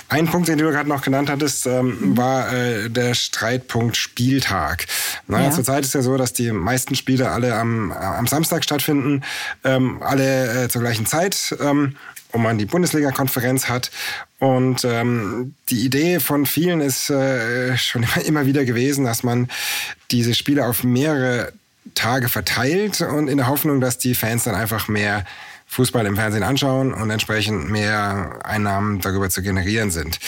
Ein 0.10 0.28
Punkt, 0.28 0.48
den 0.48 0.58
du 0.58 0.70
gerade 0.72 0.90
noch 0.90 1.02
genannt 1.02 1.30
hattest, 1.30 1.66
ähm, 1.66 2.18
war 2.18 2.52
äh, 2.52 2.90
der 2.90 3.14
Streitpunkt 3.14 3.98
Spieltag. 3.98 4.86
Naja, 5.28 5.46
ja. 5.46 5.52
Zurzeit 5.52 5.84
ist 5.84 5.94
ja 5.94 6.02
so, 6.02 6.18
dass 6.18 6.34
die 6.34 6.52
meisten 6.52 6.96
Spiele 6.96 7.30
alle 7.30 7.56
am, 7.56 7.92
äh, 7.92 7.96
am 7.96 8.28
Samstag 8.28 8.64
stattfinden, 8.64 9.24
ähm, 9.64 10.02
alle 10.02 10.66
äh, 10.66 10.70
zur 10.70 10.82
gleichen 10.82 11.06
Zeit. 11.06 11.56
Ähm, 11.62 11.96
wo 12.34 12.40
man 12.40 12.58
die 12.58 12.66
Bundesliga-Konferenz 12.66 13.70
hat. 13.70 13.92
Und 14.40 14.84
ähm, 14.84 15.54
die 15.70 15.86
Idee 15.86 16.20
von 16.20 16.46
vielen 16.46 16.82
ist 16.82 17.10
äh, 17.10 17.78
schon 17.78 18.04
immer, 18.04 18.26
immer 18.26 18.46
wieder 18.46 18.66
gewesen, 18.66 19.06
dass 19.06 19.24
man 19.24 19.50
diese 20.12 20.34
Spiele 20.34 20.66
auf 20.66 20.84
mehrere 20.84 21.54
Tage 21.96 22.28
verteilt 22.28 23.02
und 23.02 23.28
in 23.28 23.38
der 23.38 23.48
Hoffnung, 23.48 23.80
dass 23.80 23.98
die 23.98 24.16
Fans 24.16 24.44
dann 24.44 24.56
einfach 24.56 24.88
mehr 24.88 25.26
Fußball 25.68 26.06
im 26.06 26.16
Fernsehen 26.16 26.44
anschauen 26.44 26.94
und 26.94 27.10
entsprechend 27.10 27.70
mehr 27.70 28.40
Einnahmen 28.44 29.00
darüber 29.00 29.30
zu 29.30 29.42
generieren 29.42 29.92
sind. 29.92 30.20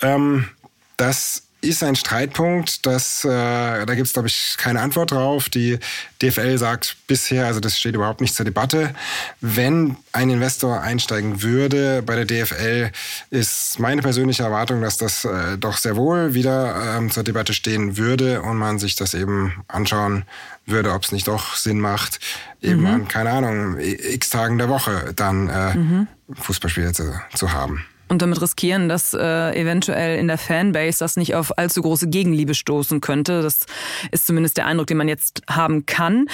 Ähm, 0.00 0.48
das 0.96 1.44
ist 1.62 1.84
ein 1.84 1.94
Streitpunkt, 1.94 2.84
das, 2.84 3.24
äh, 3.24 3.28
da 3.28 3.94
gibt 3.94 4.08
es, 4.08 4.12
glaube 4.12 4.26
ich, 4.26 4.56
keine 4.58 4.80
Antwort 4.80 5.12
drauf. 5.12 5.48
Die 5.48 5.78
DFL 6.20 6.58
sagt 6.58 6.96
bisher, 7.06 7.46
also 7.46 7.60
das 7.60 7.78
steht 7.78 7.94
überhaupt 7.94 8.20
nicht 8.20 8.34
zur 8.34 8.44
Debatte. 8.44 8.94
Wenn 9.40 9.96
ein 10.12 10.28
Investor 10.28 10.80
einsteigen 10.80 11.40
würde 11.40 12.02
bei 12.02 12.16
der 12.16 12.24
DFL, 12.24 12.90
ist 13.30 13.78
meine 13.78 14.02
persönliche 14.02 14.42
Erwartung, 14.42 14.82
dass 14.82 14.98
das 14.98 15.24
äh, 15.24 15.56
doch 15.56 15.76
sehr 15.76 15.96
wohl 15.96 16.34
wieder 16.34 16.96
ähm, 16.96 17.12
zur 17.12 17.22
Debatte 17.22 17.54
stehen 17.54 17.96
würde 17.96 18.42
und 18.42 18.56
man 18.56 18.80
sich 18.80 18.96
das 18.96 19.14
eben 19.14 19.62
anschauen 19.68 20.24
würde, 20.66 20.92
ob 20.92 21.04
es 21.04 21.12
nicht 21.12 21.28
doch 21.28 21.54
Sinn 21.54 21.78
macht, 21.78 22.18
eben 22.60 22.80
mhm. 22.80 22.86
an, 22.86 23.08
keine 23.08 23.30
Ahnung, 23.30 23.78
x 23.78 24.30
Tagen 24.30 24.58
der 24.58 24.68
Woche 24.68 25.12
dann 25.14 25.48
äh, 25.48 25.74
mhm. 25.74 26.08
Fußballspiele 26.34 26.92
zu, 26.92 27.14
zu 27.34 27.52
haben 27.52 27.84
und 28.12 28.20
damit 28.20 28.42
riskieren, 28.42 28.90
dass 28.90 29.14
äh, 29.14 29.58
eventuell 29.58 30.18
in 30.18 30.28
der 30.28 30.36
Fanbase 30.36 30.98
das 30.98 31.16
nicht 31.16 31.34
auf 31.34 31.58
allzu 31.58 31.80
große 31.80 32.08
Gegenliebe 32.08 32.54
stoßen 32.54 33.00
könnte. 33.00 33.40
Das 33.40 33.66
ist 34.10 34.26
zumindest 34.26 34.58
der 34.58 34.66
Eindruck, 34.66 34.86
den 34.86 34.98
man 34.98 35.08
jetzt 35.08 35.42
haben 35.48 35.86
kann. 35.86 36.26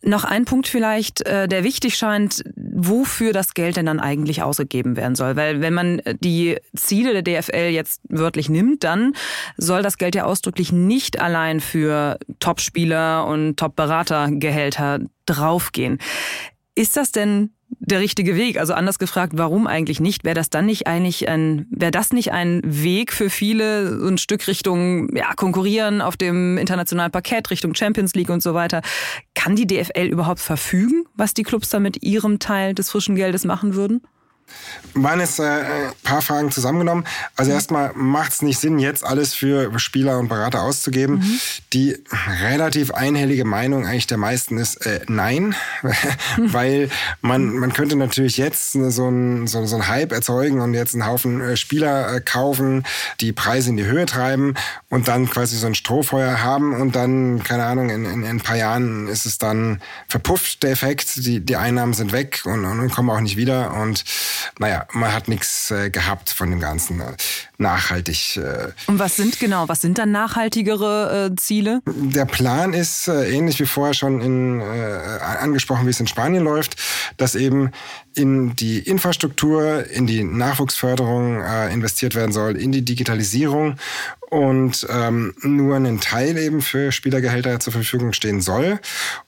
Noch 0.00 0.22
ein 0.22 0.44
Punkt 0.44 0.68
vielleicht, 0.68 1.26
äh, 1.26 1.48
der 1.48 1.64
wichtig 1.64 1.96
scheint, 1.96 2.44
wofür 2.54 3.32
das 3.32 3.52
Geld 3.54 3.76
denn 3.76 3.86
dann 3.86 3.98
eigentlich 3.98 4.44
ausgegeben 4.44 4.94
werden 4.94 5.16
soll. 5.16 5.34
Weil 5.34 5.60
wenn 5.60 5.74
man 5.74 6.00
die 6.20 6.56
Ziele 6.76 7.20
der 7.20 7.42
DFL 7.42 7.70
jetzt 7.72 8.00
wörtlich 8.08 8.48
nimmt, 8.48 8.84
dann 8.84 9.14
soll 9.56 9.82
das 9.82 9.98
Geld 9.98 10.14
ja 10.14 10.24
ausdrücklich 10.24 10.70
nicht 10.70 11.20
allein 11.20 11.58
für 11.58 12.16
Top-Spieler 12.38 13.26
und 13.26 13.56
Top-Beratergehälter 13.56 15.00
draufgehen. 15.26 15.98
Ist 16.78 16.96
das 16.96 17.10
denn 17.10 17.50
der 17.80 17.98
richtige 17.98 18.36
Weg? 18.36 18.56
Also 18.56 18.72
anders 18.72 19.00
gefragt, 19.00 19.32
warum 19.34 19.66
eigentlich 19.66 19.98
nicht? 19.98 20.22
Wäre 20.22 20.36
das 20.36 20.48
dann 20.48 20.66
nicht 20.66 20.86
eigentlich 20.86 21.28
ein, 21.28 21.66
wäre 21.72 21.90
das 21.90 22.12
nicht 22.12 22.30
ein 22.30 22.62
Weg 22.64 23.12
für 23.12 23.30
viele, 23.30 23.98
so 23.98 24.06
ein 24.06 24.16
Stück 24.16 24.46
Richtung 24.46 25.12
ja, 25.16 25.34
Konkurrieren 25.34 26.00
auf 26.00 26.16
dem 26.16 26.56
internationalen 26.56 27.10
Parkett, 27.10 27.50
Richtung 27.50 27.74
Champions 27.74 28.14
League 28.14 28.30
und 28.30 28.44
so 28.44 28.54
weiter? 28.54 28.82
Kann 29.34 29.56
die 29.56 29.66
DFL 29.66 30.06
überhaupt 30.06 30.38
verfügen, 30.38 31.02
was 31.16 31.34
die 31.34 31.42
Clubs 31.42 31.68
da 31.68 31.80
mit 31.80 32.04
ihrem 32.04 32.38
Teil 32.38 32.74
des 32.74 32.92
frischen 32.92 33.16
Geldes 33.16 33.44
machen 33.44 33.74
würden? 33.74 34.02
Waren 34.94 35.20
jetzt 35.20 35.38
äh, 35.38 35.64
paar 36.02 36.22
Fragen 36.22 36.50
zusammengenommen. 36.50 37.04
Also 37.36 37.50
mhm. 37.50 37.56
erstmal 37.56 37.92
macht 37.94 38.32
es 38.32 38.42
nicht 38.42 38.58
Sinn, 38.58 38.78
jetzt 38.78 39.04
alles 39.04 39.34
für 39.34 39.78
Spieler 39.78 40.18
und 40.18 40.28
Berater 40.28 40.62
auszugeben. 40.62 41.16
Mhm. 41.16 41.40
Die 41.72 41.96
relativ 42.42 42.92
einhellige 42.92 43.44
Meinung 43.44 43.86
eigentlich 43.86 44.06
der 44.06 44.18
meisten 44.18 44.58
ist 44.58 44.86
äh, 44.86 45.00
nein, 45.08 45.54
weil 46.36 46.90
man, 47.20 47.54
man 47.58 47.72
könnte 47.72 47.96
natürlich 47.96 48.36
jetzt 48.36 48.72
so 48.72 49.08
ein, 49.08 49.46
so, 49.46 49.64
so 49.66 49.76
ein 49.76 49.88
Hype 49.88 50.12
erzeugen 50.12 50.60
und 50.60 50.74
jetzt 50.74 50.94
einen 50.94 51.06
Haufen 51.06 51.40
äh, 51.40 51.56
Spieler 51.56 52.14
äh, 52.14 52.20
kaufen, 52.20 52.84
die 53.20 53.32
Preise 53.32 53.70
in 53.70 53.76
die 53.76 53.84
Höhe 53.86 54.06
treiben 54.06 54.54
und 54.88 55.08
dann 55.08 55.28
quasi 55.28 55.56
so 55.56 55.66
ein 55.66 55.74
Strohfeuer 55.74 56.42
haben 56.42 56.74
und 56.74 56.96
dann, 56.96 57.42
keine 57.42 57.64
Ahnung, 57.64 57.90
in, 57.90 58.04
in, 58.04 58.22
in 58.22 58.26
ein 58.26 58.40
paar 58.40 58.56
Jahren 58.56 59.08
ist 59.08 59.26
es 59.26 59.38
dann 59.38 59.80
verpufft, 60.08 60.62
der 60.62 60.70
Effekt, 60.70 61.16
die, 61.16 61.40
die 61.40 61.56
Einnahmen 61.56 61.94
sind 61.94 62.12
weg 62.12 62.42
und, 62.44 62.64
und 62.64 62.90
kommen 62.90 63.10
auch 63.10 63.20
nicht 63.20 63.36
wieder 63.36 63.74
und 63.74 64.04
naja, 64.58 64.86
man 64.92 65.12
hat 65.12 65.28
nichts 65.28 65.70
äh, 65.70 65.90
gehabt 65.90 66.30
von 66.30 66.50
dem 66.50 66.60
Ganzen 66.60 67.00
äh, 67.00 67.16
nachhaltig. 67.58 68.36
Äh. 68.36 68.72
Und 68.86 68.98
was 68.98 69.16
sind 69.16 69.38
genau, 69.38 69.68
was 69.68 69.80
sind 69.80 69.98
dann 69.98 70.12
nachhaltigere 70.12 71.30
äh, 71.30 71.36
Ziele? 71.36 71.80
Der 71.86 72.24
Plan 72.24 72.72
ist 72.72 73.08
äh, 73.08 73.30
ähnlich 73.30 73.60
wie 73.60 73.66
vorher 73.66 73.94
schon 73.94 74.20
in, 74.20 74.60
äh, 74.60 74.64
angesprochen, 74.64 75.86
wie 75.86 75.90
es 75.90 76.00
in 76.00 76.06
Spanien 76.06 76.44
läuft, 76.44 76.76
dass 77.16 77.34
eben 77.34 77.72
in 78.14 78.56
die 78.56 78.78
Infrastruktur, 78.78 79.86
in 79.90 80.06
die 80.06 80.24
Nachwuchsförderung 80.24 81.40
äh, 81.42 81.72
investiert 81.72 82.14
werden 82.14 82.32
soll, 82.32 82.56
in 82.56 82.72
die 82.72 82.84
Digitalisierung 82.84 83.76
und 84.30 84.86
ähm, 84.90 85.34
nur 85.42 85.76
ein 85.76 86.00
Teil 86.00 86.36
eben 86.36 86.60
für 86.60 86.92
Spielergehälter 86.92 87.60
zur 87.60 87.72
Verfügung 87.72 88.12
stehen 88.12 88.40
soll. 88.40 88.78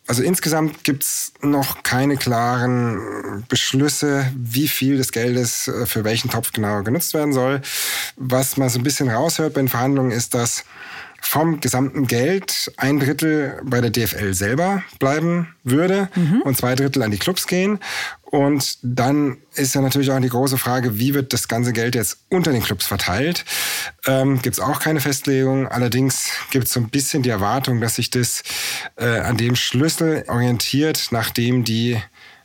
Also 0.06 0.22
insgesamt 0.22 0.84
gibt's 0.84 1.32
noch 1.40 1.82
keine 1.82 2.16
klaren 2.16 3.44
Beschlüsse, 3.48 4.30
wie 4.36 4.68
viel 4.68 4.98
des 4.98 5.12
Geldes 5.12 5.68
äh, 5.68 5.86
für 5.86 6.04
welchen 6.04 6.30
Topf 6.30 6.52
genau 6.52 6.82
genutzt 6.82 7.14
werden 7.14 7.32
soll. 7.32 7.62
Was 8.16 8.56
man 8.56 8.68
so 8.68 8.78
ein 8.78 8.82
bisschen 8.82 9.08
raushört 9.08 9.54
bei 9.54 9.60
den 9.60 9.68
Verhandlungen 9.68 10.10
ist, 10.10 10.34
dass 10.34 10.64
vom 11.20 11.60
gesamten 11.60 12.06
Geld 12.06 12.72
ein 12.76 12.98
Drittel 12.98 13.60
bei 13.64 13.80
der 13.80 13.90
DFL 13.90 14.34
selber 14.34 14.82
bleiben 14.98 15.54
würde 15.64 16.08
mhm. 16.14 16.42
und 16.42 16.56
zwei 16.56 16.74
Drittel 16.74 17.02
an 17.02 17.10
die 17.10 17.18
Clubs 17.18 17.46
gehen. 17.46 17.78
Und 18.22 18.78
dann 18.82 19.38
ist 19.54 19.74
ja 19.74 19.80
natürlich 19.80 20.10
auch 20.10 20.20
die 20.20 20.28
große 20.28 20.56
Frage, 20.56 20.98
wie 20.98 21.14
wird 21.14 21.32
das 21.32 21.48
ganze 21.48 21.72
Geld 21.72 21.96
jetzt 21.96 22.18
unter 22.28 22.52
den 22.52 22.62
Clubs 22.62 22.86
verteilt? 22.86 23.44
Ähm, 24.06 24.40
gibt 24.40 24.54
es 24.56 24.60
auch 24.60 24.78
keine 24.78 25.00
Festlegung. 25.00 25.66
Allerdings 25.66 26.30
gibt 26.52 26.66
es 26.66 26.72
so 26.72 26.80
ein 26.80 26.90
bisschen 26.90 27.24
die 27.24 27.30
Erwartung, 27.30 27.80
dass 27.80 27.96
sich 27.96 28.08
das 28.10 28.44
äh, 28.96 29.18
an 29.18 29.36
dem 29.36 29.56
Schlüssel 29.56 30.24
orientiert, 30.28 31.08
nachdem 31.10 31.64
die 31.64 32.00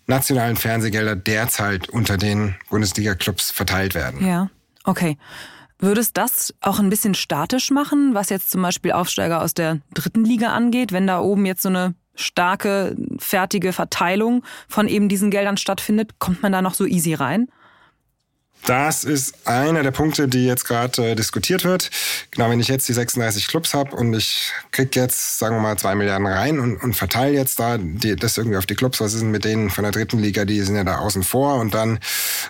nationalen 0.08 0.56
Fernsehgelder 0.56 1.16
derzeit 1.16 1.90
unter 1.90 2.18
den 2.18 2.56
Bundesliga-Clubs 2.70 3.52
verteilt 3.52 3.94
werden. 3.94 4.26
Ja, 4.26 4.50
okay. 4.86 5.18
Würde 5.80 6.02
es 6.02 6.14
das 6.14 6.54
auch 6.62 6.80
ein 6.80 6.90
bisschen 6.90 7.16
statisch 7.16 7.70
machen, 7.70 8.14
was 8.14 8.30
jetzt 8.30 8.50
zum 8.50 8.62
Beispiel 8.62 8.94
Aufsteiger 8.94 9.42
aus 9.42 9.54
der 9.54 9.80
dritten 9.94 10.24
Liga 10.24 10.54
angeht, 10.54 10.92
wenn 10.92 11.08
da 11.08 11.20
oben 11.20 11.46
jetzt 11.46 11.64
so 11.64 11.70
eine 11.70 11.96
starke, 12.16 12.96
fertige 13.18 13.74
Verteilung 13.74 14.44
von 14.70 14.88
eben 14.88 15.10
diesen 15.10 15.32
Geldern 15.32 15.58
stattfindet? 15.58 16.18
Kommt 16.20 16.42
man 16.42 16.52
da 16.52 16.62
noch 16.62 16.74
so 16.74 16.86
easy 16.86 17.14
rein? 17.14 17.50
Das 18.66 19.04
ist 19.04 19.48
einer 19.48 19.84
der 19.84 19.92
Punkte, 19.92 20.28
die 20.28 20.46
jetzt 20.48 20.66
gerade 20.66 21.12
äh, 21.12 21.16
diskutiert 21.16 21.64
wird. 21.64 21.92
Genau, 22.32 22.50
wenn 22.50 22.60
ich 22.60 22.68
jetzt 22.68 22.90
die 22.90 22.94
36 22.94 23.48
Clubs 23.48 23.76
habe 23.76 23.96
und 23.96 24.14
ich 24.16 24.52
krieg 24.72 24.96
jetzt, 24.96 25.38
sagen 25.38 25.58
wir 25.58 25.62
mal, 25.62 25.78
zwei 25.78 25.94
Milliarden 25.94 26.26
rein 26.26 26.60
und, 26.60 26.78
und 26.78 26.96
verteile 26.96 27.36
jetzt 27.36 27.60
da 27.60 27.78
die, 27.78 28.16
das 28.16 28.38
irgendwie 28.38 28.58
auf 28.58 28.66
die 28.66 28.74
Clubs, 28.74 29.00
was 29.02 29.14
ist 29.14 29.22
denn 29.22 29.30
mit 29.30 29.46
denen 29.46 29.70
von 29.70 29.84
der 29.84 29.92
dritten 29.92 30.18
Liga, 30.18 30.46
die 30.46 30.62
sind 30.62 30.76
ja 30.76 30.84
da 30.84 30.98
außen 30.98 31.22
vor 31.22 31.56
und 31.56 31.76
dann 31.76 32.00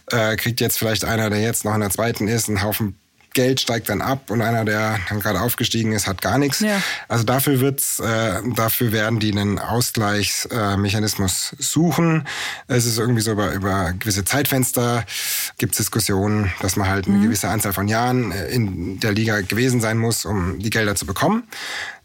äh, 0.10 0.38
kriegt 0.38 0.62
jetzt 0.62 0.80
vielleicht 0.80 1.04
einer, 1.04 1.30
der 1.30 1.42
jetzt 1.42 1.66
noch 1.66 1.76
in 1.76 1.82
der 1.82 1.90
zweiten 1.90 2.30
ist, 2.30 2.48
einen 2.48 2.64
Haufen 2.64 2.98
Geld 3.36 3.62
steigt 3.62 3.90
dann 3.90 4.02
ab 4.02 4.32
und 4.32 4.42
einer, 4.42 4.66
der 4.66 5.00
dann 5.10 5.20
gerade 5.20 5.42
aufgestiegen 5.42 5.92
ist, 5.92 6.08
hat 6.08 6.22
gar 6.22 6.40
nichts. 6.40 6.62
Ja. 6.62 6.82
Also 7.08 7.24
dafür 7.24 7.60
wird's, 7.60 8.00
äh, 8.00 8.42
dafür 8.56 8.92
werden 8.92 9.20
die 9.20 9.32
einen 9.32 9.60
Ausgleichsmechanismus 9.60 11.54
äh, 11.54 11.62
suchen. 11.62 12.28
Es 12.68 12.86
ist 12.86 12.98
irgendwie 12.98 13.22
so 13.22 13.32
über, 13.32 13.54
über 13.54 13.94
gewisse 13.94 14.26
Zeitfenster 14.26 15.06
gibt 15.58 15.74
es 15.74 15.78
Diskussionen, 15.78 16.52
dass 16.62 16.78
man 16.78 16.88
halt 16.88 17.08
eine 17.08 17.18
mhm. 17.18 17.24
gewisse 17.24 17.50
Anzahl 17.50 17.74
von 17.74 17.88
Jahren 17.88 18.32
äh, 18.32 18.48
in 18.48 19.00
der 19.00 19.12
Liga 19.12 19.42
gewesen 19.42 19.82
sein 19.82 19.98
muss, 19.98 20.26
um 20.26 20.58
die 20.60 20.70
Gelder 20.70 20.96
zu 20.96 21.06
bekommen. 21.06 21.44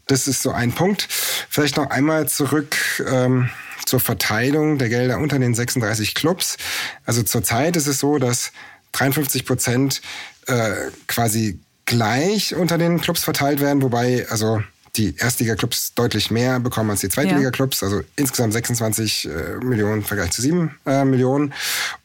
Das 0.07 0.27
ist 0.27 0.41
so 0.41 0.51
ein 0.51 0.73
Punkt. 0.73 1.07
Vielleicht 1.09 1.77
noch 1.77 1.89
einmal 1.89 2.27
zurück 2.27 2.75
ähm, 3.09 3.49
zur 3.85 4.01
Verteilung 4.01 4.77
der 4.77 4.89
Gelder 4.89 5.17
unter 5.17 5.39
den 5.39 5.55
36 5.55 6.13
Clubs. 6.13 6.57
Also 7.05 7.23
zurzeit 7.23 7.77
ist 7.77 7.87
es 7.87 7.99
so, 7.99 8.19
dass 8.19 8.51
53 8.91 9.45
Prozent 9.45 10.01
äh, 10.47 10.73
quasi 11.07 11.59
gleich 11.85 12.55
unter 12.55 12.77
den 12.77 13.01
Clubs 13.01 13.23
verteilt 13.23 13.59
werden, 13.59 13.81
wobei 13.81 14.25
also 14.29 14.61
die 14.97 15.15
Erstliga-Clubs 15.17 15.93
deutlich 15.93 16.31
mehr 16.31 16.59
bekommen 16.59 16.89
als 16.89 16.99
die 16.99 17.09
Zweitliga-Clubs, 17.09 17.81
also 17.81 18.01
insgesamt 18.17 18.53
26 18.53 19.29
äh, 19.29 19.29
Millionen 19.63 19.99
im 19.99 20.03
Vergleich 20.03 20.31
zu 20.31 20.41
7 20.41 20.77
äh, 20.85 21.05
Millionen. 21.05 21.53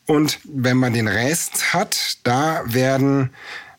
Und 0.06 0.38
wenn 0.44 0.76
man 0.76 0.92
den 0.92 1.08
Rest 1.08 1.74
hat, 1.74 2.18
da 2.22 2.62
werden 2.66 3.30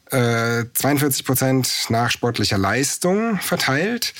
42 0.09 1.21
äh, 1.21 1.23
Prozent 1.23 1.69
nach 1.89 2.11
sportlicher 2.11 2.57
Leistung 2.57 3.39
verteilt. 3.39 4.13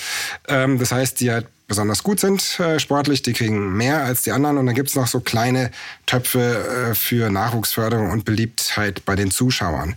Ähm, 0.49 0.79
das 0.79 0.91
heißt, 0.91 1.21
die 1.21 1.31
halt 1.31 1.47
besonders 1.67 2.01
gut 2.01 2.19
sind 2.19 2.59
äh, 2.59 2.79
sportlich, 2.79 3.21
die 3.21 3.33
kriegen 3.33 3.75
mehr 3.75 4.03
als 4.03 4.23
die 4.23 4.31
anderen. 4.31 4.57
Und 4.57 4.65
dann 4.65 4.75
gibt's 4.75 4.95
noch 4.95 5.07
so 5.07 5.19
kleine 5.19 5.71
Töpfe 6.05 6.89
äh, 6.91 6.95
für 6.95 7.29
Nachwuchsförderung 7.29 8.11
und 8.11 8.25
Beliebtheit 8.25 9.03
bei 9.05 9.15
den 9.15 9.31
Zuschauern. 9.31 9.95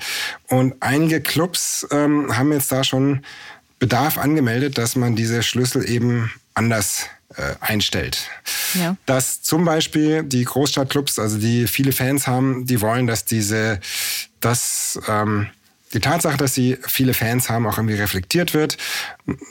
Und 0.48 0.74
einige 0.80 1.20
Clubs 1.20 1.86
ähm, 1.90 2.36
haben 2.36 2.52
jetzt 2.52 2.72
da 2.72 2.84
schon 2.84 3.22
Bedarf 3.78 4.18
angemeldet, 4.18 4.76
dass 4.76 4.96
man 4.96 5.16
diese 5.16 5.42
Schlüssel 5.42 5.88
eben 5.88 6.30
anders 6.54 7.06
äh, 7.36 7.54
einstellt. 7.60 8.28
Ja. 8.74 8.96
Dass 9.06 9.40
zum 9.40 9.64
Beispiel 9.64 10.24
die 10.24 10.44
Großstadtclubs, 10.44 11.18
also 11.18 11.38
die 11.38 11.66
viele 11.66 11.92
Fans 11.92 12.26
haben, 12.26 12.66
die 12.66 12.80
wollen, 12.80 13.06
dass 13.06 13.24
diese, 13.24 13.80
dass 14.40 15.00
ähm, 15.08 15.46
die 15.92 16.00
Tatsache, 16.00 16.36
dass 16.36 16.54
sie 16.54 16.78
viele 16.86 17.14
Fans 17.14 17.50
haben, 17.50 17.66
auch 17.66 17.76
irgendwie 17.76 17.96
reflektiert 17.96 18.54
wird. 18.54 18.76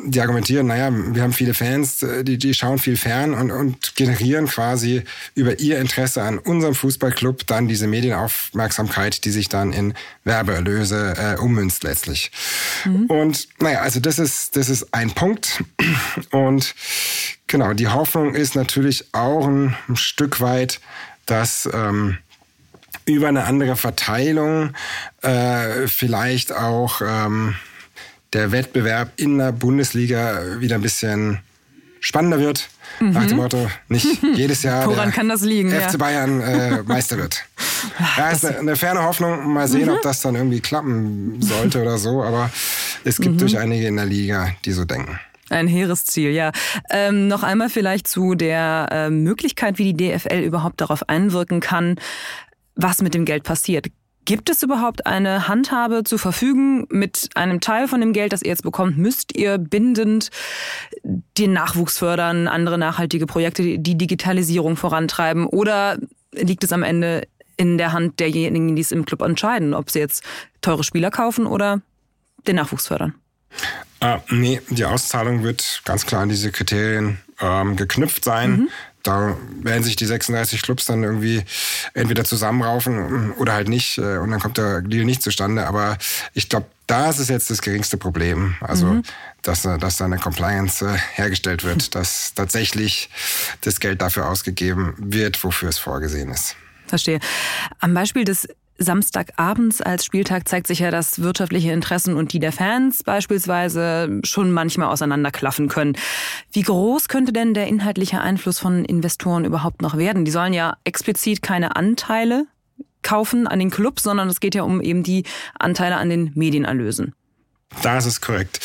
Die 0.05 0.21
argumentieren, 0.21 0.67
naja, 0.67 0.89
wir 0.91 1.21
haben 1.21 1.33
viele 1.33 1.53
Fans, 1.53 2.05
die, 2.21 2.37
die 2.37 2.53
schauen 2.53 2.79
viel 2.79 2.95
fern 2.95 3.33
und, 3.33 3.51
und 3.51 3.95
generieren 3.95 4.47
quasi 4.47 5.03
über 5.35 5.59
ihr 5.59 5.79
Interesse 5.79 6.21
an 6.21 6.37
unserem 6.37 6.75
Fußballclub 6.75 7.45
dann 7.45 7.67
diese 7.67 7.87
Medienaufmerksamkeit, 7.87 9.25
die 9.25 9.31
sich 9.31 9.49
dann 9.49 9.73
in 9.73 9.93
Werbeerlöse 10.23 11.13
äh, 11.17 11.39
ummünzt 11.39 11.83
letztlich. 11.83 12.31
Mhm. 12.85 13.05
Und 13.07 13.47
naja, 13.59 13.81
also 13.81 13.99
das 13.99 14.17
ist, 14.17 14.55
das 14.55 14.69
ist 14.69 14.93
ein 14.93 15.11
Punkt. 15.11 15.63
Und 16.31 16.73
genau, 17.47 17.73
die 17.73 17.89
Hoffnung 17.89 18.33
ist 18.33 18.55
natürlich 18.55 19.13
auch 19.13 19.45
ein 19.45 19.75
Stück 19.95 20.39
weit, 20.39 20.79
dass... 21.25 21.67
Ähm, 21.73 22.17
über 23.15 23.27
eine 23.27 23.45
andere 23.45 23.75
Verteilung 23.75 24.71
äh, 25.21 25.87
vielleicht 25.87 26.51
auch 26.51 27.01
ähm, 27.05 27.55
der 28.33 28.51
Wettbewerb 28.51 29.11
in 29.17 29.37
der 29.37 29.51
Bundesliga 29.51 30.59
wieder 30.59 30.75
ein 30.75 30.81
bisschen 30.81 31.39
spannender 31.99 32.39
wird. 32.39 32.69
Mhm. 32.99 33.11
Nach 33.11 33.25
dem 33.25 33.37
Motto, 33.37 33.69
nicht 33.87 34.07
jedes 34.35 34.63
Jahr 34.63 34.87
Woran 34.87 35.11
kann 35.11 35.29
das 35.29 35.41
liegen, 35.41 35.69
FC 35.69 35.93
ja. 35.93 35.97
Bayern 35.97 36.41
äh, 36.41 36.83
Meister 36.87 37.17
wird. 37.17 37.45
Ja, 38.17 38.29
ist 38.29 38.45
eine, 38.45 38.59
eine 38.59 38.75
ferne 38.75 39.03
Hoffnung. 39.03 39.53
Mal 39.53 39.67
sehen, 39.67 39.85
mhm. 39.85 39.95
ob 39.95 40.01
das 40.01 40.21
dann 40.21 40.35
irgendwie 40.35 40.59
klappen 40.59 41.41
sollte 41.41 41.81
oder 41.81 41.97
so. 41.97 42.23
Aber 42.23 42.49
es 43.03 43.17
gibt 43.17 43.35
mhm. 43.35 43.39
durch 43.39 43.57
einige 43.57 43.87
in 43.87 43.95
der 43.95 44.05
Liga, 44.05 44.51
die 44.65 44.71
so 44.71 44.85
denken. 44.85 45.19
Ein 45.49 45.67
hehres 45.67 46.05
Ziel, 46.05 46.31
ja. 46.31 46.51
Ähm, 46.91 47.27
noch 47.27 47.41
einmal 47.41 47.69
vielleicht 47.69 48.07
zu 48.07 48.35
der 48.35 48.87
äh, 48.91 49.09
Möglichkeit, 49.09 49.79
wie 49.79 49.93
die 49.93 50.11
DFL 50.11 50.41
überhaupt 50.41 50.79
darauf 50.79 51.09
einwirken 51.09 51.59
kann, 51.59 51.95
was 52.81 53.01
mit 53.01 53.13
dem 53.13 53.25
Geld 53.25 53.43
passiert. 53.43 53.87
Gibt 54.25 54.49
es 54.49 54.61
überhaupt 54.61 55.07
eine 55.07 55.47
Handhabe 55.47 56.03
zu 56.03 56.17
verfügen? 56.17 56.85
Mit 56.89 57.29
einem 57.35 57.61
Teil 57.61 57.87
von 57.87 57.99
dem 57.99 58.13
Geld, 58.13 58.31
das 58.31 58.43
ihr 58.43 58.49
jetzt 58.49 58.63
bekommt, 58.63 58.97
müsst 58.97 59.35
ihr 59.35 59.57
bindend 59.57 60.29
den 61.03 61.53
Nachwuchs 61.53 61.97
fördern, 61.97 62.47
andere 62.47 62.77
nachhaltige 62.77 63.25
Projekte, 63.25 63.79
die 63.79 63.97
Digitalisierung 63.97 64.75
vorantreiben? 64.75 65.47
Oder 65.47 65.97
liegt 66.31 66.63
es 66.63 66.71
am 66.71 66.83
Ende 66.83 67.27
in 67.57 67.77
der 67.77 67.91
Hand 67.91 68.19
derjenigen, 68.19 68.75
die 68.75 68.81
es 68.81 68.91
im 68.91 69.05
Club 69.05 69.21
entscheiden, 69.21 69.73
ob 69.73 69.89
sie 69.89 69.99
jetzt 69.99 70.23
teure 70.61 70.83
Spieler 70.83 71.11
kaufen 71.11 71.47
oder 71.47 71.81
den 72.47 72.55
Nachwuchs 72.55 72.87
fördern? 72.87 73.15
Äh, 73.99 74.19
nee, 74.29 74.61
die 74.69 74.85
Auszahlung 74.85 75.43
wird 75.43 75.81
ganz 75.85 76.05
klar 76.05 76.21
an 76.21 76.29
diese 76.29 76.51
Kriterien 76.51 77.17
ähm, 77.41 77.75
geknüpft 77.75 78.23
sein. 78.23 78.51
Mhm 78.51 78.69
da 79.03 79.37
werden 79.61 79.83
sich 79.83 79.95
die 79.95 80.05
36 80.05 80.61
Clubs 80.61 80.85
dann 80.85 81.03
irgendwie 81.03 81.43
entweder 81.93 82.25
zusammenraufen 82.25 83.31
oder 83.33 83.53
halt 83.53 83.69
nicht 83.69 83.97
äh, 83.97 84.17
und 84.17 84.31
dann 84.31 84.39
kommt 84.39 84.57
der 84.57 84.81
Deal 84.81 85.05
nicht 85.05 85.21
zustande. 85.21 85.67
Aber 85.67 85.97
ich 86.33 86.49
glaube, 86.49 86.67
da 86.87 87.09
ist 87.09 87.19
es 87.19 87.29
jetzt 87.29 87.49
das 87.49 87.61
geringste 87.61 87.97
Problem. 87.97 88.55
Also, 88.61 88.87
mhm. 88.87 89.03
dass, 89.41 89.61
dass 89.61 89.97
da 89.97 90.05
eine 90.05 90.17
Compliance 90.17 90.85
äh, 90.85 90.97
hergestellt 91.13 91.63
wird, 91.63 91.95
dass 91.95 92.33
tatsächlich 92.33 93.09
das 93.61 93.79
Geld 93.79 94.01
dafür 94.01 94.27
ausgegeben 94.27 94.93
wird, 94.97 95.43
wofür 95.43 95.69
es 95.69 95.79
vorgesehen 95.79 96.29
ist. 96.29 96.55
Verstehe. 96.87 97.19
Am 97.79 97.93
Beispiel 97.93 98.25
des 98.25 98.47
Samstagabends 98.79 99.81
als 99.81 100.05
Spieltag 100.05 100.47
zeigt 100.47 100.67
sich 100.67 100.79
ja, 100.79 100.89
dass 100.89 101.21
wirtschaftliche 101.21 101.71
Interessen 101.71 102.15
und 102.15 102.33
die 102.33 102.39
der 102.39 102.51
Fans 102.51 103.03
beispielsweise 103.03 104.19
schon 104.23 104.51
manchmal 104.51 104.87
auseinanderklaffen 104.87 105.67
können. 105.67 105.97
Wie 106.51 106.61
groß 106.61 107.09
könnte 107.09 107.33
denn 107.33 107.53
der 107.53 107.67
inhaltliche 107.67 108.21
Einfluss 108.21 108.57
von 108.59 108.85
Investoren 108.85 109.45
überhaupt 109.45 109.81
noch 109.81 109.97
werden? 109.97 110.25
Die 110.25 110.31
sollen 110.31 110.53
ja 110.53 110.77
explizit 110.85 111.41
keine 111.41 111.75
Anteile 111.75 112.45
kaufen 113.01 113.47
an 113.47 113.59
den 113.59 113.69
Clubs, 113.69 114.03
sondern 114.03 114.29
es 114.29 114.39
geht 114.39 114.55
ja 114.55 114.63
um 114.63 114.81
eben 114.81 115.03
die 115.03 115.23
Anteile 115.57 115.97
an 115.97 116.09
den 116.09 116.31
Medienerlösen. 116.35 117.13
Das 117.83 118.05
ist 118.05 118.21
korrekt. 118.21 118.59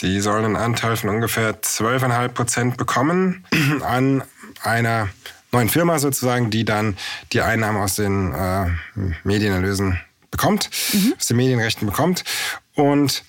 Die 0.00 0.20
sollen 0.20 0.44
einen 0.44 0.56
Anteil 0.56 0.96
von 0.96 1.10
ungefähr 1.10 1.60
12,5 1.60 2.28
Prozent 2.28 2.76
bekommen 2.76 3.44
an 3.82 4.22
einer 4.62 5.08
neuen 5.58 5.68
Firma 5.68 5.98
sozusagen, 5.98 6.50
die 6.50 6.64
dann 6.64 6.96
die 7.32 7.40
Einnahmen 7.40 7.80
aus 7.80 7.96
den 7.96 8.32
äh, 8.32 8.66
Medienerlösen 9.24 9.98
bekommt, 10.30 10.70
mhm. 10.92 11.14
aus 11.18 11.26
den 11.26 11.36
Medienrechten 11.36 11.86
bekommt. 11.86 12.22
Und 12.74 13.24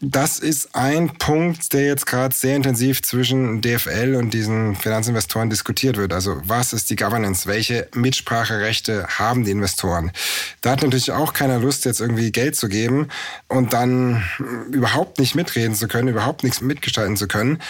das 0.00 0.38
ist 0.38 0.76
ein 0.76 1.18
Punkt, 1.18 1.72
der 1.72 1.86
jetzt 1.86 2.06
gerade 2.06 2.32
sehr 2.34 2.54
intensiv 2.54 3.02
zwischen 3.02 3.60
DFL 3.60 4.14
und 4.16 4.32
diesen 4.32 4.76
Finanzinvestoren 4.76 5.50
diskutiert 5.50 5.96
wird. 5.96 6.12
Also 6.12 6.40
was 6.44 6.72
ist 6.72 6.90
die 6.90 6.96
Governance? 6.96 7.48
Welche 7.48 7.88
Mitspracherechte 7.94 9.06
haben 9.18 9.44
die 9.44 9.50
Investoren? 9.50 10.12
Da 10.60 10.70
hat 10.70 10.82
natürlich 10.82 11.10
auch 11.10 11.32
keiner 11.32 11.58
Lust, 11.58 11.84
jetzt 11.84 12.00
irgendwie 12.00 12.30
Geld 12.30 12.54
zu 12.54 12.68
geben 12.68 13.08
und 13.48 13.72
dann 13.72 14.22
überhaupt 14.70 15.18
nicht 15.18 15.34
mitreden 15.34 15.74
zu 15.74 15.88
können, 15.88 16.08
überhaupt 16.08 16.44
nichts 16.44 16.60
mitgestalten 16.60 17.16
zu 17.16 17.26
können. 17.26 17.60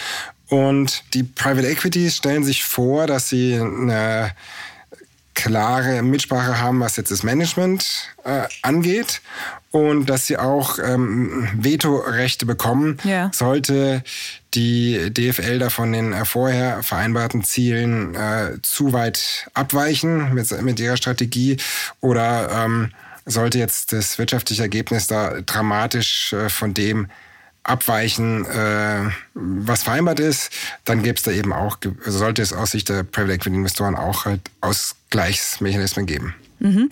Und 0.49 1.03
die 1.13 1.23
Private 1.23 1.67
Equities 1.67 2.17
stellen 2.17 2.43
sich 2.43 2.63
vor, 2.63 3.07
dass 3.07 3.29
sie 3.29 3.53
eine 3.55 4.31
klare 5.35 6.01
Mitsprache 6.01 6.59
haben, 6.59 6.79
was 6.81 6.97
jetzt 6.97 7.11
das 7.11 7.23
Management 7.23 8.09
äh, 8.25 8.43
angeht. 8.61 9.21
Und 9.71 10.07
dass 10.07 10.25
sie 10.25 10.37
auch 10.37 10.79
ähm, 10.79 11.47
Vetorechte 11.53 12.47
bekommen, 12.47 12.97
ja. 13.03 13.29
sollte 13.31 14.03
die 14.55 15.13
DFL 15.13 15.59
da 15.59 15.69
von 15.69 15.91
den 15.91 16.11
äh, 16.11 16.25
vorher 16.25 16.81
vereinbarten 16.81 17.43
Zielen 17.43 18.15
äh, 18.15 18.57
zu 18.63 18.93
weit 18.93 19.47
abweichen 19.53 20.33
mit, 20.33 20.49
mit 20.63 20.79
ihrer 20.79 20.97
Strategie? 20.97 21.57
Oder 22.01 22.49
ähm, 22.51 22.91
sollte 23.25 23.59
jetzt 23.59 23.93
das 23.93 24.17
wirtschaftliche 24.17 24.63
Ergebnis 24.63 25.05
da 25.05 25.39
dramatisch 25.41 26.33
äh, 26.33 26.49
von 26.49 26.73
dem 26.73 27.07
abweichen, 27.63 28.45
äh, 28.45 29.09
was 29.33 29.83
vereinbart 29.83 30.19
ist, 30.19 30.51
dann 30.85 31.03
gäbe 31.03 31.15
es 31.15 31.23
da 31.23 31.31
eben 31.31 31.53
auch, 31.53 31.77
sollte 32.05 32.41
es 32.41 32.53
aus 32.53 32.71
Sicht 32.71 32.89
der 32.89 33.03
Private 33.03 33.33
Equity 33.33 33.55
Investoren 33.55 33.95
auch 33.95 34.25
halt 34.25 34.41
Ausgleichsmechanismen 34.61 36.05
geben. 36.05 36.35
Mhm. 36.59 36.89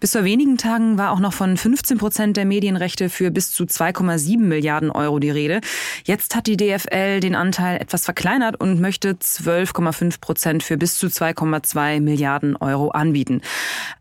Bis 0.00 0.12
vor 0.12 0.24
wenigen 0.24 0.58
Tagen 0.58 0.98
war 0.98 1.12
auch 1.12 1.20
noch 1.20 1.32
von 1.32 1.56
15 1.56 1.98
Prozent 1.98 2.36
der 2.36 2.44
Medienrechte 2.44 3.08
für 3.08 3.30
bis 3.30 3.50
zu 3.52 3.64
2,7 3.64 4.38
Milliarden 4.38 4.90
Euro 4.90 5.18
die 5.18 5.30
Rede. 5.30 5.60
Jetzt 6.04 6.34
hat 6.34 6.46
die 6.46 6.56
DFL 6.56 7.20
den 7.20 7.34
Anteil 7.34 7.80
etwas 7.80 8.04
verkleinert 8.04 8.60
und 8.60 8.80
möchte 8.80 9.12
12,5 9.12 10.20
Prozent 10.20 10.62
für 10.62 10.76
bis 10.76 10.98
zu 10.98 11.06
2,2 11.06 12.00
Milliarden 12.00 12.56
Euro 12.56 12.90
anbieten. 12.90 13.40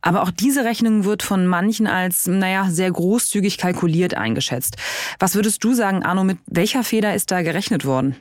Aber 0.02 0.24
auch 0.24 0.32
diese 0.32 0.66
Rechnung 0.66 1.06
wird 1.06 1.24
von 1.24 1.48
manchen 1.48 1.88
als, 1.88 2.28
naja, 2.28 2.68
sehr 2.70 2.92
großzügig 2.92 3.58
kalkuliert 3.58 4.16
eingeschätzt. 4.16 4.78
Was 5.20 5.36
würdest 5.36 5.64
du 5.64 5.74
sagen, 5.74 6.04
Arno, 6.04 6.24
mit 6.24 6.38
welcher 6.48 6.84
Feder 6.84 7.16
ist 7.16 7.32
da 7.32 7.42
gerechnet 7.42 7.86
worden? 7.86 8.16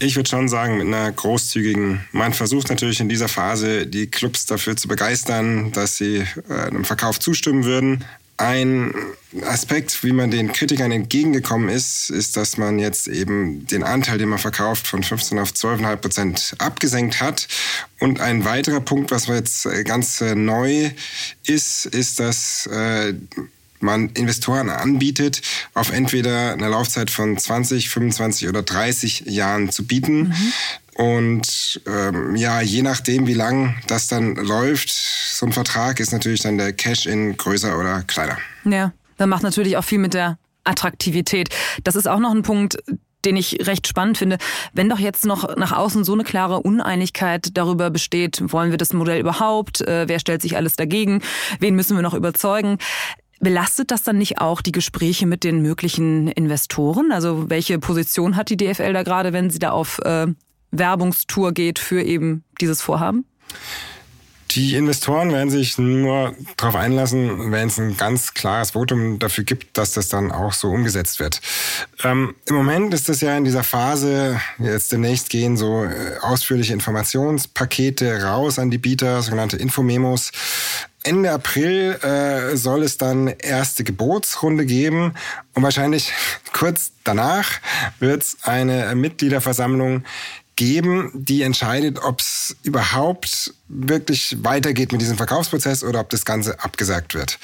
Ich 0.00 0.14
würde 0.14 0.28
schon 0.28 0.48
sagen, 0.48 0.78
mit 0.78 0.86
einer 0.86 1.10
großzügigen. 1.10 2.06
Man 2.12 2.32
versucht 2.32 2.68
natürlich 2.68 3.00
in 3.00 3.08
dieser 3.08 3.28
Phase, 3.28 3.86
die 3.86 4.06
Clubs 4.06 4.46
dafür 4.46 4.76
zu 4.76 4.86
begeistern, 4.86 5.72
dass 5.72 5.96
sie 5.96 6.24
äh, 6.48 6.54
einem 6.54 6.84
Verkauf 6.84 7.18
zustimmen 7.18 7.64
würden. 7.64 8.04
Ein 8.36 8.94
Aspekt, 9.44 10.04
wie 10.04 10.12
man 10.12 10.30
den 10.30 10.52
Kritikern 10.52 10.92
entgegengekommen 10.92 11.68
ist, 11.68 12.08
ist, 12.08 12.36
dass 12.36 12.56
man 12.56 12.78
jetzt 12.78 13.08
eben 13.08 13.66
den 13.66 13.82
Anteil, 13.82 14.18
den 14.18 14.28
man 14.28 14.38
verkauft, 14.38 14.86
von 14.86 15.02
15 15.02 15.40
auf 15.40 15.50
12,5 15.50 15.96
Prozent 15.96 16.54
abgesenkt 16.58 17.20
hat. 17.20 17.48
Und 17.98 18.20
ein 18.20 18.44
weiterer 18.44 18.80
Punkt, 18.80 19.10
was 19.10 19.26
jetzt 19.26 19.66
ganz 19.84 20.20
äh, 20.20 20.36
neu 20.36 20.92
ist, 21.44 21.86
ist, 21.86 22.20
dass 22.20 22.66
äh, 22.66 23.14
man 23.80 24.10
Investoren 24.10 24.70
anbietet, 24.70 25.42
auf 25.74 25.92
entweder 25.92 26.52
eine 26.52 26.68
Laufzeit 26.68 27.10
von 27.10 27.36
20, 27.36 27.88
25 27.88 28.48
oder 28.48 28.62
30 28.62 29.20
Jahren 29.26 29.70
zu 29.70 29.86
bieten. 29.86 30.28
Mhm. 30.28 30.52
Und 30.94 31.80
ähm, 31.86 32.34
ja, 32.34 32.60
je 32.60 32.82
nachdem, 32.82 33.28
wie 33.28 33.34
lang 33.34 33.76
das 33.86 34.08
dann 34.08 34.34
läuft, 34.34 34.90
so 34.90 35.46
ein 35.46 35.52
Vertrag, 35.52 36.00
ist 36.00 36.12
natürlich 36.12 36.40
dann 36.40 36.58
der 36.58 36.72
Cash-in 36.72 37.36
größer 37.36 37.78
oder 37.78 38.02
kleiner. 38.02 38.36
Ja, 38.64 38.92
dann 39.16 39.28
macht 39.28 39.44
natürlich 39.44 39.76
auch 39.76 39.84
viel 39.84 39.98
mit 39.98 40.14
der 40.14 40.38
Attraktivität. 40.64 41.50
Das 41.84 41.94
ist 41.94 42.08
auch 42.08 42.18
noch 42.18 42.32
ein 42.32 42.42
Punkt, 42.42 42.78
den 43.24 43.36
ich 43.36 43.66
recht 43.66 43.86
spannend 43.86 44.18
finde. 44.18 44.38
Wenn 44.72 44.88
doch 44.88 44.98
jetzt 44.98 45.24
noch 45.24 45.56
nach 45.56 45.72
außen 45.72 46.04
so 46.04 46.14
eine 46.14 46.24
klare 46.24 46.60
Uneinigkeit 46.60 47.50
darüber 47.54 47.90
besteht, 47.90 48.42
wollen 48.52 48.70
wir 48.70 48.78
das 48.78 48.92
Modell 48.92 49.20
überhaupt, 49.20 49.80
äh, 49.82 50.08
wer 50.08 50.18
stellt 50.18 50.42
sich 50.42 50.56
alles 50.56 50.76
dagegen, 50.76 51.22
wen 51.60 51.74
müssen 51.74 51.96
wir 51.96 52.02
noch 52.02 52.14
überzeugen, 52.14 52.78
Belastet 53.40 53.90
das 53.90 54.02
dann 54.02 54.18
nicht 54.18 54.40
auch 54.40 54.60
die 54.60 54.72
Gespräche 54.72 55.26
mit 55.26 55.44
den 55.44 55.62
möglichen 55.62 56.28
Investoren? 56.28 57.12
Also 57.12 57.48
welche 57.48 57.78
Position 57.78 58.36
hat 58.36 58.50
die 58.50 58.56
DFL 58.56 58.92
da 58.92 59.02
gerade, 59.04 59.32
wenn 59.32 59.50
sie 59.50 59.60
da 59.60 59.70
auf 59.70 60.00
äh, 60.00 60.26
Werbungstour 60.72 61.52
geht 61.52 61.78
für 61.78 62.02
eben 62.02 62.44
dieses 62.60 62.82
Vorhaben? 62.82 63.24
Die 64.58 64.74
Investoren 64.74 65.30
werden 65.30 65.50
sich 65.50 65.78
nur 65.78 66.34
darauf 66.56 66.74
einlassen, 66.74 67.52
wenn 67.52 67.68
es 67.68 67.78
ein 67.78 67.96
ganz 67.96 68.34
klares 68.34 68.72
Votum 68.72 69.20
dafür 69.20 69.44
gibt, 69.44 69.78
dass 69.78 69.92
das 69.92 70.08
dann 70.08 70.32
auch 70.32 70.52
so 70.52 70.68
umgesetzt 70.70 71.20
wird. 71.20 71.40
Ähm, 72.02 72.34
Im 72.46 72.56
Moment 72.56 72.92
ist 72.92 73.08
es 73.08 73.20
ja 73.20 73.36
in 73.36 73.44
dieser 73.44 73.62
Phase, 73.62 74.40
jetzt 74.58 74.90
demnächst 74.90 75.30
gehen 75.30 75.56
so 75.56 75.84
äh, 75.84 76.18
ausführliche 76.22 76.72
Informationspakete 76.72 78.24
raus 78.24 78.58
an 78.58 78.72
die 78.72 78.78
Bieter, 78.78 79.22
sogenannte 79.22 79.56
Infomemos. 79.56 80.32
Ende 81.04 81.30
April 81.30 81.92
äh, 82.02 82.56
soll 82.56 82.82
es 82.82 82.98
dann 82.98 83.28
erste 83.28 83.84
Gebotsrunde 83.84 84.66
geben 84.66 85.14
und 85.54 85.62
wahrscheinlich 85.62 86.12
kurz 86.52 86.90
danach 87.04 87.48
wird 88.00 88.24
es 88.24 88.38
eine 88.42 88.92
Mitgliederversammlung 88.96 90.02
geben, 90.58 91.12
die 91.14 91.42
entscheidet, 91.42 92.02
ob 92.02 92.18
es 92.18 92.56
überhaupt 92.64 93.54
wirklich 93.68 94.36
weitergeht 94.42 94.90
mit 94.90 95.00
diesem 95.00 95.16
Verkaufsprozess 95.16 95.84
oder 95.84 96.00
ob 96.00 96.10
das 96.10 96.24
Ganze 96.24 96.58
abgesagt 96.62 97.14
wird. 97.14 97.38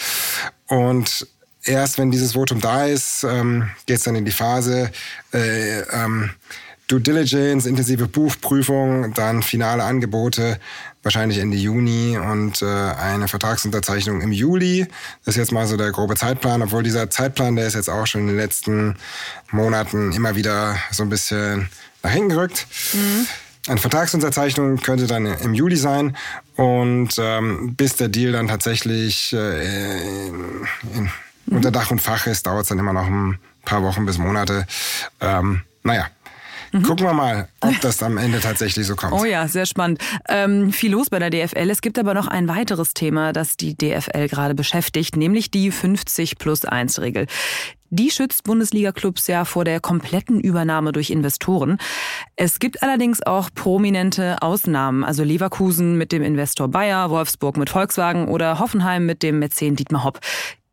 Und 0.67 1.29
erst 1.63 1.97
wenn 1.97 2.11
dieses 2.11 2.33
Votum 2.33 2.61
da 2.61 2.87
ist, 2.87 3.23
ähm, 3.23 3.71
geht 3.87 3.99
es 3.99 4.03
dann 4.03 4.17
in 4.17 4.25
die 4.25 4.33
Phase 4.33 4.91
äh, 5.33 5.83
ähm, 5.93 6.31
Due 6.89 7.01
Diligence, 7.01 7.67
intensive 7.67 8.09
Buchprüfung, 8.09 9.15
dann 9.15 9.43
finale 9.43 9.85
Angebote, 9.85 10.59
wahrscheinlich 11.05 11.39
Ende 11.39 11.57
Juni 11.57 12.19
und 12.19 12.63
äh, 12.63 12.67
eine 12.67 13.29
Vertragsunterzeichnung 13.29 14.21
im 14.23 14.33
Juli. 14.33 14.89
Das 15.25 15.37
ist 15.37 15.39
jetzt 15.39 15.53
mal 15.53 15.69
so 15.69 15.77
der 15.77 15.93
grobe 15.93 16.17
Zeitplan, 16.17 16.63
obwohl 16.63 16.83
dieser 16.83 17.09
Zeitplan, 17.09 17.55
der 17.55 17.69
ist 17.69 17.75
jetzt 17.75 17.89
auch 17.89 18.07
schon 18.07 18.23
in 18.23 18.27
den 18.27 18.37
letzten 18.37 18.97
Monaten 19.53 20.13
immer 20.13 20.35
wieder 20.35 20.77
so 20.91 21.05
ein 21.05 21.09
bisschen 21.09 21.71
nach 22.05 22.13
hinten 22.13 22.29
gerückt. 22.29 22.67
Mhm. 22.93 23.27
Eine 23.67 23.81
Vertragsunterzeichnung 23.81 24.77
könnte 24.77 25.07
dann 25.07 25.25
im 25.25 25.55
Juli 25.55 25.77
sein 25.77 26.17
und 26.57 27.15
ähm, 27.19 27.75
bis 27.75 27.97
der 27.97 28.09
Deal 28.09 28.33
dann 28.33 28.47
tatsächlich 28.47 29.33
äh, 29.33 30.27
in, 30.29 30.35
in, 30.95 31.03
mhm. 31.03 31.11
unter 31.47 31.71
Dach 31.71 31.91
und 31.91 32.01
Fach 32.01 32.27
ist, 32.27 32.47
dauert 32.47 32.63
es 32.63 32.69
dann 32.69 32.79
immer 32.79 32.93
noch 32.93 33.07
ein 33.07 33.39
paar 33.65 33.83
Wochen 33.83 34.05
bis 34.05 34.19
Monate. 34.19 34.67
Ähm, 35.21 35.63
naja. 35.83 36.07
Gucken 36.83 37.07
wir 37.07 37.13
mal, 37.13 37.49
ob 37.61 37.81
das 37.81 38.03
am 38.03 38.19
Ende 38.19 38.41
tatsächlich 38.41 38.87
so 38.87 38.97
kommt. 38.97 39.13
Oh 39.13 39.25
ja, 39.25 39.47
sehr 39.47 39.65
spannend. 39.65 40.03
Ähm, 40.29 40.73
viel 40.73 40.91
los 40.91 41.09
bei 41.09 41.21
der 41.21 41.31
DFL. 41.31 41.71
Es 41.71 41.81
gibt 41.81 41.99
aber 41.99 42.15
noch 42.15 42.27
ein 42.27 42.49
weiteres 42.49 42.95
Thema, 42.95 43.33
das 43.33 43.57
die 43.57 43.77
DFL 43.77 44.29
gerade 44.29 44.57
beschäftigt, 44.57 45.17
nämlich 45.17 45.53
die 45.53 45.71
50 45.71 46.37
plus 46.39 46.65
1 46.65 47.01
Regel. 47.01 47.27
Die 47.91 48.11
schützt 48.11 48.43
Bundesliga-Clubs 48.43 49.29
ja 49.29 49.45
vor 49.45 49.65
der 49.65 49.79
kompletten 49.79 50.41
Übernahme 50.41 50.91
durch 50.91 51.11
Investoren. 51.11 51.79
Es 52.35 52.59
gibt 52.59 52.83
allerdings 52.83 53.23
auch 53.23 53.51
prominente 53.55 54.43
Ausnahmen, 54.43 55.05
also 55.05 55.23
Leverkusen 55.23 55.97
mit 55.97 56.11
dem 56.11 56.25
Investor 56.25 56.67
Bayer, 56.67 57.11
Wolfsburg 57.11 57.57
mit 57.57 57.71
Volkswagen 57.71 58.27
oder 58.27 58.59
Hoffenheim 58.59 59.07
mit 59.07 59.23
dem 59.23 59.39
Mäzen 59.39 59.77
Dietmar 59.77 60.03
Hopp. 60.03 60.19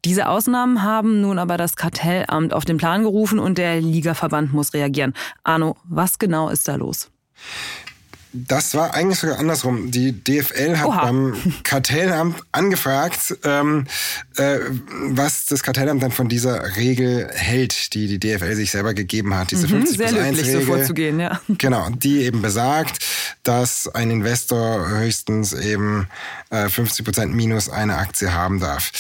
Diese 0.04 0.28
Ausnahmen 0.28 0.82
haben 0.82 1.22
nun 1.22 1.38
aber 1.38 1.58
das 1.58 1.76
Kartellamt 1.76 2.54
auf 2.54 2.66
den 2.66 2.78
Plan 2.78 3.04
gerufen 3.04 3.38
und 3.38 3.58
der 3.58 3.80
Ligaverband 3.80 4.52
muss 4.52 4.74
reagieren. 4.74 5.14
Arno, 5.44 5.78
was 5.84 6.18
genau 6.18 6.50
ist 6.50 6.68
da 6.68 6.76
los? 6.76 7.12
Das 8.34 8.76
war 8.76 8.94
eigentlich 8.94 9.20
sogar 9.20 9.40
andersrum. 9.40 9.92
Die 9.92 10.14
DFL 10.24 10.78
hat 10.78 10.88
Oha. 10.88 11.04
beim 11.04 11.36
Kartellamt 11.64 12.42
angefragt, 12.52 13.38
ähm, 13.44 13.86
äh, 14.42 14.60
was 15.10 15.46
das 15.46 15.64
Kartellamt 15.64 16.02
dann 16.02 16.12
von 16.12 16.28
dieser 16.28 16.76
Regel 16.76 17.30
hält, 17.32 17.94
die 17.94 18.08
die 18.08 18.20
DFL 18.20 18.56
sich 18.56 18.72
selber 18.72 18.94
gegeben 18.94 19.36
hat. 19.36 19.52
Diese 19.52 19.68
mhm, 19.68 19.86
50 19.86 19.98
sehr 19.98 20.08
plus 20.08 20.20
1 20.20 20.38
Regel. 20.40 20.60
so 20.62 20.66
vorzugehen, 20.66 21.20
ja. 21.20 21.40
Genau, 21.58 21.90
die 21.90 22.24
eben 22.24 22.42
besagt, 22.42 23.00
dass 23.44 23.88
ein 23.88 24.12
Investor 24.12 24.90
höchstens 24.90 25.54
eben 25.54 26.08
äh, 26.50 26.70
50 26.70 27.06
Prozent 27.06 27.36
minus 27.36 27.70
eine 27.70 27.98
Aktie 27.98 28.34
haben 28.34 28.60
darf. 28.60 28.92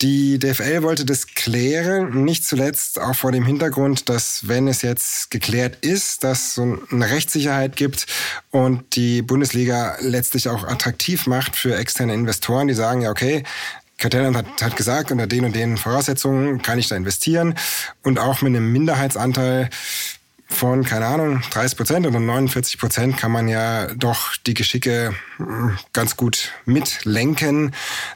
Die 0.00 0.38
DFL 0.38 0.82
wollte 0.82 1.04
das 1.04 1.26
klären, 1.26 2.24
nicht 2.24 2.44
zuletzt 2.44 2.98
auch 2.98 3.14
vor 3.14 3.32
dem 3.32 3.44
Hintergrund, 3.44 4.08
dass 4.08 4.48
wenn 4.48 4.66
es 4.66 4.82
jetzt 4.82 5.30
geklärt 5.30 5.84
ist, 5.84 6.24
dass 6.24 6.54
so 6.54 6.78
eine 6.90 7.10
Rechtssicherheit 7.10 7.76
gibt 7.76 8.06
und 8.50 8.96
die 8.96 9.22
Bundesliga 9.22 9.96
letztlich 10.00 10.48
auch 10.48 10.64
attraktiv 10.64 11.26
macht 11.26 11.54
für 11.54 11.76
externe 11.76 12.14
Investoren, 12.14 12.68
die 12.68 12.74
sagen, 12.74 13.02
ja, 13.02 13.10
okay, 13.10 13.44
Kartellamt 14.00 14.36
hat, 14.36 14.62
hat 14.62 14.76
gesagt, 14.76 15.12
unter 15.12 15.26
den 15.26 15.44
und 15.44 15.54
den 15.54 15.76
Voraussetzungen 15.76 16.62
kann 16.62 16.78
ich 16.78 16.88
da 16.88 16.96
investieren 16.96 17.54
und 18.02 18.18
auch 18.18 18.42
mit 18.42 18.48
einem 18.48 18.72
Minderheitsanteil 18.72 19.70
von, 20.50 20.84
keine 20.84 21.06
Ahnung, 21.06 21.42
30 21.52 21.76
Prozent 21.76 22.06
oder 22.06 22.18
49 22.18 22.78
Prozent 22.78 23.16
kann 23.16 23.30
man 23.30 23.46
ja 23.46 23.86
doch 23.94 24.36
die 24.46 24.54
Geschicke 24.54 25.14
hm, 25.36 25.78
ganz 25.92 26.16
gut 26.16 26.52
mitlenken. 26.64 27.72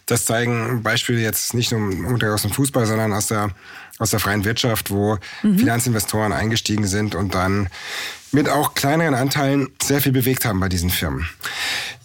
Das 0.06 0.24
zeigen 0.24 0.82
Beispiele 0.82 1.20
jetzt 1.20 1.54
nicht 1.54 1.70
nur 1.70 2.34
aus 2.34 2.42
dem 2.42 2.50
Fußball, 2.50 2.86
sondern 2.86 3.12
aus 3.12 3.28
der, 3.28 3.50
aus 3.98 4.10
der 4.10 4.18
freien 4.18 4.44
Wirtschaft, 4.44 4.90
wo 4.90 5.18
mhm. 5.42 5.58
Finanzinvestoren 5.58 6.32
eingestiegen 6.32 6.88
sind 6.88 7.14
und 7.14 7.34
dann 7.34 7.68
mit 8.32 8.48
auch 8.48 8.74
kleineren 8.74 9.14
Anteilen 9.14 9.68
sehr 9.80 10.00
viel 10.00 10.12
bewegt 10.12 10.44
haben 10.44 10.58
bei 10.58 10.68
diesen 10.68 10.90
Firmen. 10.90 11.28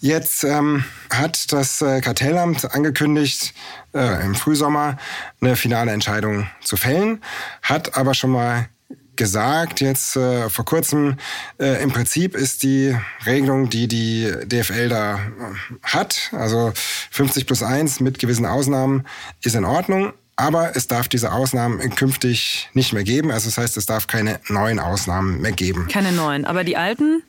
Jetzt 0.00 0.44
ähm, 0.44 0.84
hat 1.10 1.52
das 1.52 1.82
äh, 1.82 2.00
Kartellamt 2.00 2.74
angekündigt, 2.74 3.52
äh, 3.94 4.24
im 4.24 4.34
Frühsommer 4.34 4.96
eine 5.42 5.56
finale 5.56 5.92
Entscheidung 5.92 6.48
zu 6.62 6.76
fällen, 6.76 7.22
hat 7.62 7.98
aber 7.98 8.14
schon 8.14 8.30
mal 8.30 8.68
gesagt 9.16 9.82
jetzt 9.82 10.16
äh, 10.16 10.48
vor 10.48 10.64
kurzem, 10.64 11.18
äh, 11.58 11.82
im 11.82 11.92
Prinzip 11.92 12.34
ist 12.34 12.62
die 12.62 12.96
Regelung, 13.26 13.68
die 13.68 13.86
die 13.86 14.32
DFL 14.46 14.88
da 14.88 15.16
äh, 15.16 15.18
hat, 15.82 16.30
also 16.32 16.72
50 17.10 17.46
plus 17.46 17.62
1 17.62 18.00
mit 18.00 18.18
gewissen 18.18 18.46
Ausnahmen, 18.46 19.06
ist 19.42 19.54
in 19.54 19.66
Ordnung. 19.66 20.14
Aber 20.36 20.74
es 20.74 20.86
darf 20.88 21.06
diese 21.06 21.32
Ausnahmen 21.32 21.94
künftig 21.94 22.70
nicht 22.72 22.94
mehr 22.94 23.04
geben. 23.04 23.30
Also 23.30 23.48
das 23.50 23.58
heißt, 23.58 23.76
es 23.76 23.84
darf 23.84 24.06
keine 24.06 24.40
neuen 24.48 24.80
Ausnahmen 24.80 25.42
mehr 25.42 25.52
geben. 25.52 25.86
Keine 25.92 26.12
neuen. 26.12 26.46
Aber 26.46 26.64
die 26.64 26.78
alten? 26.78 27.22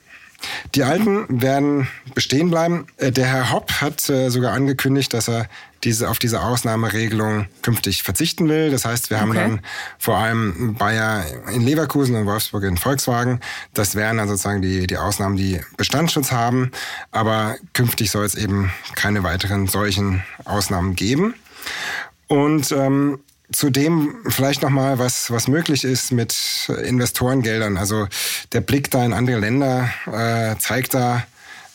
Die 0.76 0.84
alten 0.84 1.42
werden 1.42 1.88
bestehen 2.14 2.50
bleiben. 2.50 2.88
Äh, 2.98 3.12
der 3.12 3.28
Herr 3.28 3.52
Hopp 3.52 3.72
hat 3.82 4.10
äh, 4.10 4.30
sogar 4.30 4.54
angekündigt, 4.54 5.14
dass 5.14 5.28
er 5.28 5.48
diese, 5.84 6.10
auf 6.10 6.20
diese 6.20 6.42
Ausnahmeregelung 6.42 7.48
künftig 7.62 8.04
verzichten 8.04 8.48
will. 8.48 8.70
Das 8.70 8.86
heißt, 8.86 9.10
wir 9.10 9.20
haben 9.20 9.32
okay. 9.32 9.40
dann 9.40 9.62
vor 9.98 10.18
allem 10.18 10.76
Bayer 10.76 11.26
in 11.52 11.62
Leverkusen 11.62 12.16
und 12.16 12.26
Wolfsburg 12.26 12.64
in 12.64 12.78
Volkswagen. 12.78 13.40
Das 13.74 13.96
wären 13.96 14.18
dann 14.18 14.28
sozusagen 14.28 14.62
die, 14.62 14.86
die 14.88 14.98
Ausnahmen, 14.98 15.38
die 15.38 15.60
Bestandsschutz 15.78 16.32
haben. 16.32 16.72
Aber 17.12 17.56
künftig 17.74 18.12
soll 18.12 18.26
es 18.26 18.36
eben 18.36 18.72
keine 18.96 19.24
weiteren 19.24 19.68
solchen 19.68 20.24
Ausnahmen 20.46 20.96
geben. 20.96 21.34
Und 22.28 22.72
ähm, 22.72 23.20
Zudem 23.52 24.16
vielleicht 24.28 24.62
nochmal, 24.62 24.98
was, 25.00 25.30
was 25.32 25.48
möglich 25.48 25.84
ist 25.84 26.12
mit 26.12 26.70
Investorengeldern. 26.84 27.78
Also 27.78 28.08
der 28.54 28.62
Blick 28.62 28.92
da 28.92 29.06
in 29.06 29.14
andere 29.14 29.40
Länder 29.40 29.90
äh, 30.06 30.58
zeigt 30.58 30.94
da, 30.94 31.24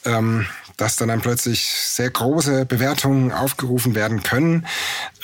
ähm, 0.05 0.47
dass 0.77 0.97
dann, 0.97 1.09
dann 1.09 1.21
plötzlich 1.21 1.69
sehr 1.69 2.11
große 2.11 2.67
Bewertungen 2.67 3.33
aufgerufen 3.33 3.95
werden 3.95 4.23
können. 4.23 4.67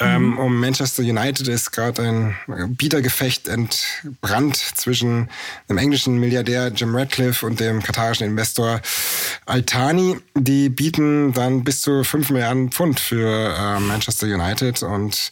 Ähm, 0.00 0.30
mhm. 0.30 0.38
um 0.38 0.60
Manchester 0.60 1.02
United 1.02 1.48
ist 1.48 1.72
gerade 1.72 2.02
ein 2.02 2.36
Bietergefecht 2.76 3.48
entbrannt 3.48 4.56
zwischen 4.56 5.28
dem 5.68 5.78
englischen 5.78 6.18
Milliardär 6.18 6.68
Jim 6.68 6.94
Radcliffe 6.94 7.44
und 7.44 7.60
dem 7.60 7.82
katarischen 7.82 8.26
Investor 8.26 8.80
Altani. 9.46 10.18
Die 10.34 10.68
bieten 10.68 11.32
dann 11.32 11.64
bis 11.64 11.82
zu 11.82 12.04
5 12.04 12.30
Milliarden 12.30 12.70
Pfund 12.70 13.00
für 13.00 13.54
äh, 13.56 13.80
Manchester 13.80 14.26
United 14.26 14.82
und 14.82 15.30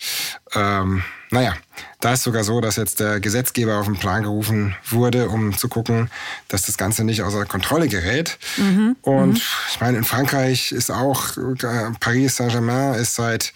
ähm, 0.54 1.02
naja, 1.30 1.54
da 2.00 2.14
ist 2.14 2.24
sogar 2.24 2.44
so, 2.44 2.60
dass 2.60 2.76
jetzt 2.76 3.00
der 3.00 3.20
Gesetzgeber 3.20 3.78
auf 3.78 3.86
den 3.86 3.96
Plan 3.96 4.22
gerufen 4.22 4.74
wurde, 4.88 5.28
um 5.28 5.56
zu 5.56 5.68
gucken, 5.68 6.10
dass 6.48 6.66
das 6.66 6.76
Ganze 6.76 7.04
nicht 7.04 7.22
außer 7.22 7.46
Kontrolle 7.46 7.88
gerät. 7.88 8.38
Mhm. 8.56 8.96
Und 9.02 9.34
mhm. 9.34 9.40
ich 9.70 9.80
meine, 9.80 9.98
in 9.98 10.04
Frankreich 10.04 10.72
ist 10.72 10.90
auch 10.90 11.36
äh, 11.36 11.90
Paris 12.00 12.36
Saint-Germain 12.36 12.94
ist 12.94 13.14
seit 13.14 13.52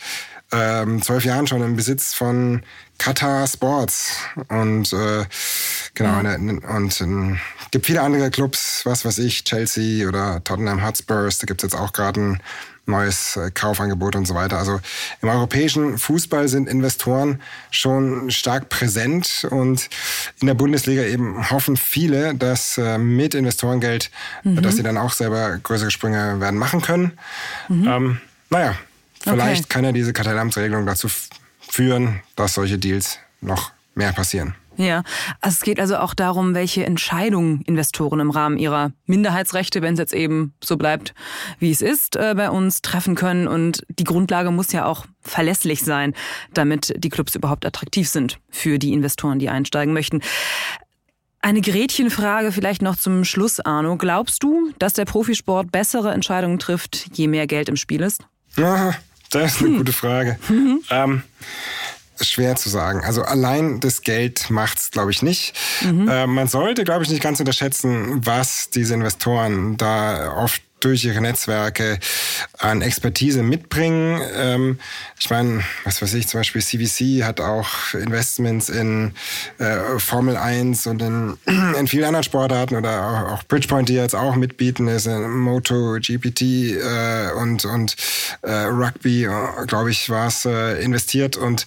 ähm, 0.52 1.02
zwölf 1.02 1.24
Jahren 1.24 1.46
schon 1.46 1.62
im 1.62 1.74
Besitz 1.74 2.14
von 2.14 2.62
Qatar 2.98 3.46
Sports. 3.46 4.16
Und 4.48 4.92
äh, 4.92 5.24
Genau, 5.94 6.18
und, 6.18 6.64
und 6.64 7.00
ähm, 7.00 7.38
gibt 7.70 7.87
viele 7.87 8.02
andere 8.02 8.30
Clubs, 8.30 8.83
was 8.85 9.04
weiß 9.04 9.18
ich, 9.18 9.44
Chelsea 9.44 10.09
oder 10.09 10.42
Tottenham 10.42 10.85
Hotspurs, 10.85 11.38
da 11.38 11.46
gibt 11.46 11.62
es 11.62 11.70
jetzt 11.70 11.80
auch 11.80 11.92
gerade 11.92 12.20
ein 12.20 12.40
neues 12.87 13.37
äh, 13.37 13.50
Kaufangebot 13.50 14.16
und 14.16 14.26
so 14.26 14.35
weiter. 14.35 14.59
Also 14.59 14.80
im 15.22 15.28
europäischen 15.28 15.96
Fußball 15.98 16.48
sind 16.48 16.68
Investoren 16.68 17.40
schon 17.70 18.30
stark 18.30 18.68
präsent 18.68 19.46
und 19.50 19.88
in 20.40 20.46
der 20.46 20.54
Bundesliga 20.54 21.02
eben 21.02 21.50
hoffen 21.50 21.76
viele, 21.76 22.35
dass 22.35 22.76
äh, 22.76 22.98
mit 22.98 23.35
Investorengeld, 23.35 24.11
mhm. 24.42 24.62
dass 24.62 24.76
sie 24.76 24.83
dann 24.83 24.98
auch 24.98 25.12
selber 25.12 25.59
größere 25.62 25.90
Sprünge 25.90 26.40
werden 26.40 26.59
machen 26.59 26.83
können. 26.83 27.12
Mhm. 27.68 27.88
Ähm, 27.88 28.20
naja, 28.50 28.74
vielleicht 29.20 29.64
okay. 29.64 29.68
kann 29.68 29.85
ja 29.85 29.92
diese 29.92 30.12
Kartellamtsregelung 30.12 30.87
dazu 30.87 31.09
führen, 31.61 32.20
dass 32.37 32.54
solche 32.54 32.78
Deals 32.78 33.18
noch 33.40 33.72
mehr 33.94 34.12
passieren. 34.12 34.54
Ja, 34.76 35.02
also 35.40 35.54
es 35.54 35.60
geht 35.60 35.78
also 35.78 35.96
auch 35.98 36.14
darum, 36.14 36.54
welche 36.54 36.84
Entscheidungen 36.84 37.62
Investoren 37.62 38.20
im 38.20 38.30
Rahmen 38.30 38.58
ihrer 38.58 38.92
Minderheitsrechte, 39.06 39.82
wenn 39.82 39.94
es 39.94 40.00
jetzt 40.00 40.14
eben 40.14 40.54
so 40.62 40.76
bleibt, 40.76 41.14
wie 41.58 41.70
es 41.70 41.80
ist, 41.80 42.16
äh, 42.16 42.34
bei 42.37 42.50
uns 42.50 42.82
treffen 42.82 43.14
können. 43.14 43.46
Und 43.46 43.84
die 43.88 44.04
Grundlage 44.04 44.50
muss 44.50 44.72
ja 44.72 44.87
auch 44.87 45.06
verlässlich 45.20 45.82
sein, 45.82 46.14
damit 46.52 46.92
die 46.96 47.08
Clubs 47.08 47.34
überhaupt 47.34 47.64
attraktiv 47.66 48.08
sind 48.08 48.38
für 48.50 48.78
die 48.78 48.92
Investoren, 48.92 49.38
die 49.38 49.48
einsteigen 49.48 49.94
möchten. 49.94 50.20
Eine 51.40 51.60
Gretchenfrage 51.60 52.52
vielleicht 52.52 52.80
noch 52.80 52.96
zum 52.96 53.24
Schluss, 53.24 53.60
Arno. 53.60 53.96
Glaubst 53.96 54.42
du, 54.42 54.72
dass 54.78 54.94
der 54.94 55.04
Profisport 55.04 55.70
bessere 55.70 56.12
Entscheidungen 56.12 56.58
trifft, 56.58 57.10
je 57.12 57.28
mehr 57.28 57.46
Geld 57.46 57.68
im 57.68 57.76
Spiel 57.76 58.00
ist? 58.00 58.22
Ja, 58.56 58.94
das 59.30 59.56
ist 59.56 59.60
eine 59.60 59.70
hm. 59.70 59.76
gute 59.78 59.92
Frage. 59.92 60.38
Mhm. 60.48 60.80
Ähm, 60.90 61.22
schwer 62.20 62.57
zu 62.57 62.68
sagen. 62.68 63.03
Also 63.05 63.22
allein 63.22 63.81
das 63.81 64.03
Geld 64.03 64.50
macht's, 64.50 64.90
glaube 64.90 65.11
ich, 65.11 65.22
nicht. 65.22 65.55
Mhm. 65.83 66.09
Äh, 66.09 66.27
man 66.27 66.48
sollte, 66.48 66.85
glaube 66.85 67.05
ich, 67.05 67.11
nicht 67.11 67.22
ganz 67.22 67.40
unterschätzen, 67.40 68.24
was 68.24 68.70
diese 68.70 68.94
Investoren 68.94 69.77
da 69.77 70.37
oft 70.37 70.62
durch 70.85 71.05
ihre 71.05 71.20
Netzwerke 71.20 71.99
an 72.59 72.83
Expertise 72.83 73.42
mitbringen. 73.42 74.20
Ähm, 74.37 74.79
ich 75.18 75.31
meine, 75.31 75.62
was 75.85 76.03
weiß 76.03 76.14
ich, 76.14 76.29
zum 76.29 76.40
Beispiel 76.40 76.62
CVC 76.62 77.25
hat 77.25 77.40
auch 77.40 77.94
Investments 77.94 78.68
in 78.68 79.12
äh, 79.59 79.99
Formel 79.99 80.37
1 80.37 80.87
und 80.87 81.03
in, 81.03 81.38
in 81.79 81.87
vielen 81.87 82.05
anderen 82.05 82.25
Sportarten 82.25 82.77
oder 82.77 83.07
auch, 83.07 83.33
auch 83.33 83.42
Bridgepoint, 83.44 83.88
die 83.88 83.94
jetzt 83.94 84.14
auch 84.14 84.37
mitbieten, 84.37 84.88
ist 84.88 85.07
in 85.07 85.31
Moto, 85.38 85.99
GPT 86.01 86.42
äh, 86.42 87.31
und, 87.40 87.64
und 87.64 87.97
äh, 88.42 88.53
Rugby, 88.53 89.29
glaube 89.66 89.90
ich, 89.90 90.11
war 90.11 90.29
es 90.29 90.44
äh, 90.44 90.83
investiert. 90.83 91.37
Und 91.37 91.64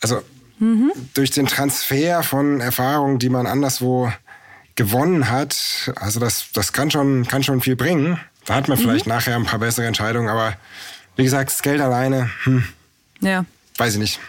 also 0.00 0.22
mhm. 0.58 0.92
durch 1.14 1.30
den 1.30 1.46
Transfer 1.46 2.22
von 2.22 2.60
Erfahrungen, 2.60 3.18
die 3.18 3.28
man 3.28 3.46
anderswo 3.46 4.12
gewonnen 4.74 5.28
hat, 5.28 5.92
also 5.96 6.20
das, 6.20 6.46
das 6.52 6.72
kann 6.72 6.90
schon, 6.90 7.26
kann 7.26 7.42
schon 7.42 7.60
viel 7.60 7.74
bringen. 7.74 8.20
Da 8.48 8.54
hat 8.54 8.66
man 8.66 8.78
vielleicht 8.78 9.04
mhm. 9.04 9.12
nachher 9.12 9.36
ein 9.36 9.44
paar 9.44 9.58
bessere 9.58 9.86
Entscheidungen, 9.86 10.30
aber 10.30 10.54
wie 11.16 11.22
gesagt, 11.22 11.50
das 11.50 11.60
Geld 11.60 11.82
alleine, 11.82 12.30
hm, 12.44 12.64
ja. 13.20 13.44
weiß 13.76 13.94
ich 13.94 14.00
nicht. 14.00 14.20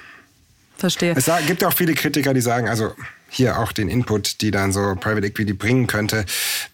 Verstehe. 0.77 1.13
Es 1.15 1.29
gibt 1.47 1.63
auch 1.63 1.73
viele 1.73 1.93
Kritiker, 1.93 2.33
die 2.33 2.41
sagen, 2.41 2.67
also 2.67 2.93
hier 3.29 3.59
auch 3.59 3.71
den 3.71 3.87
Input, 3.87 4.41
die 4.41 4.51
dann 4.51 4.73
so 4.73 4.95
Private 4.99 5.25
Equity 5.25 5.53
bringen 5.53 5.87
könnte, 5.87 6.25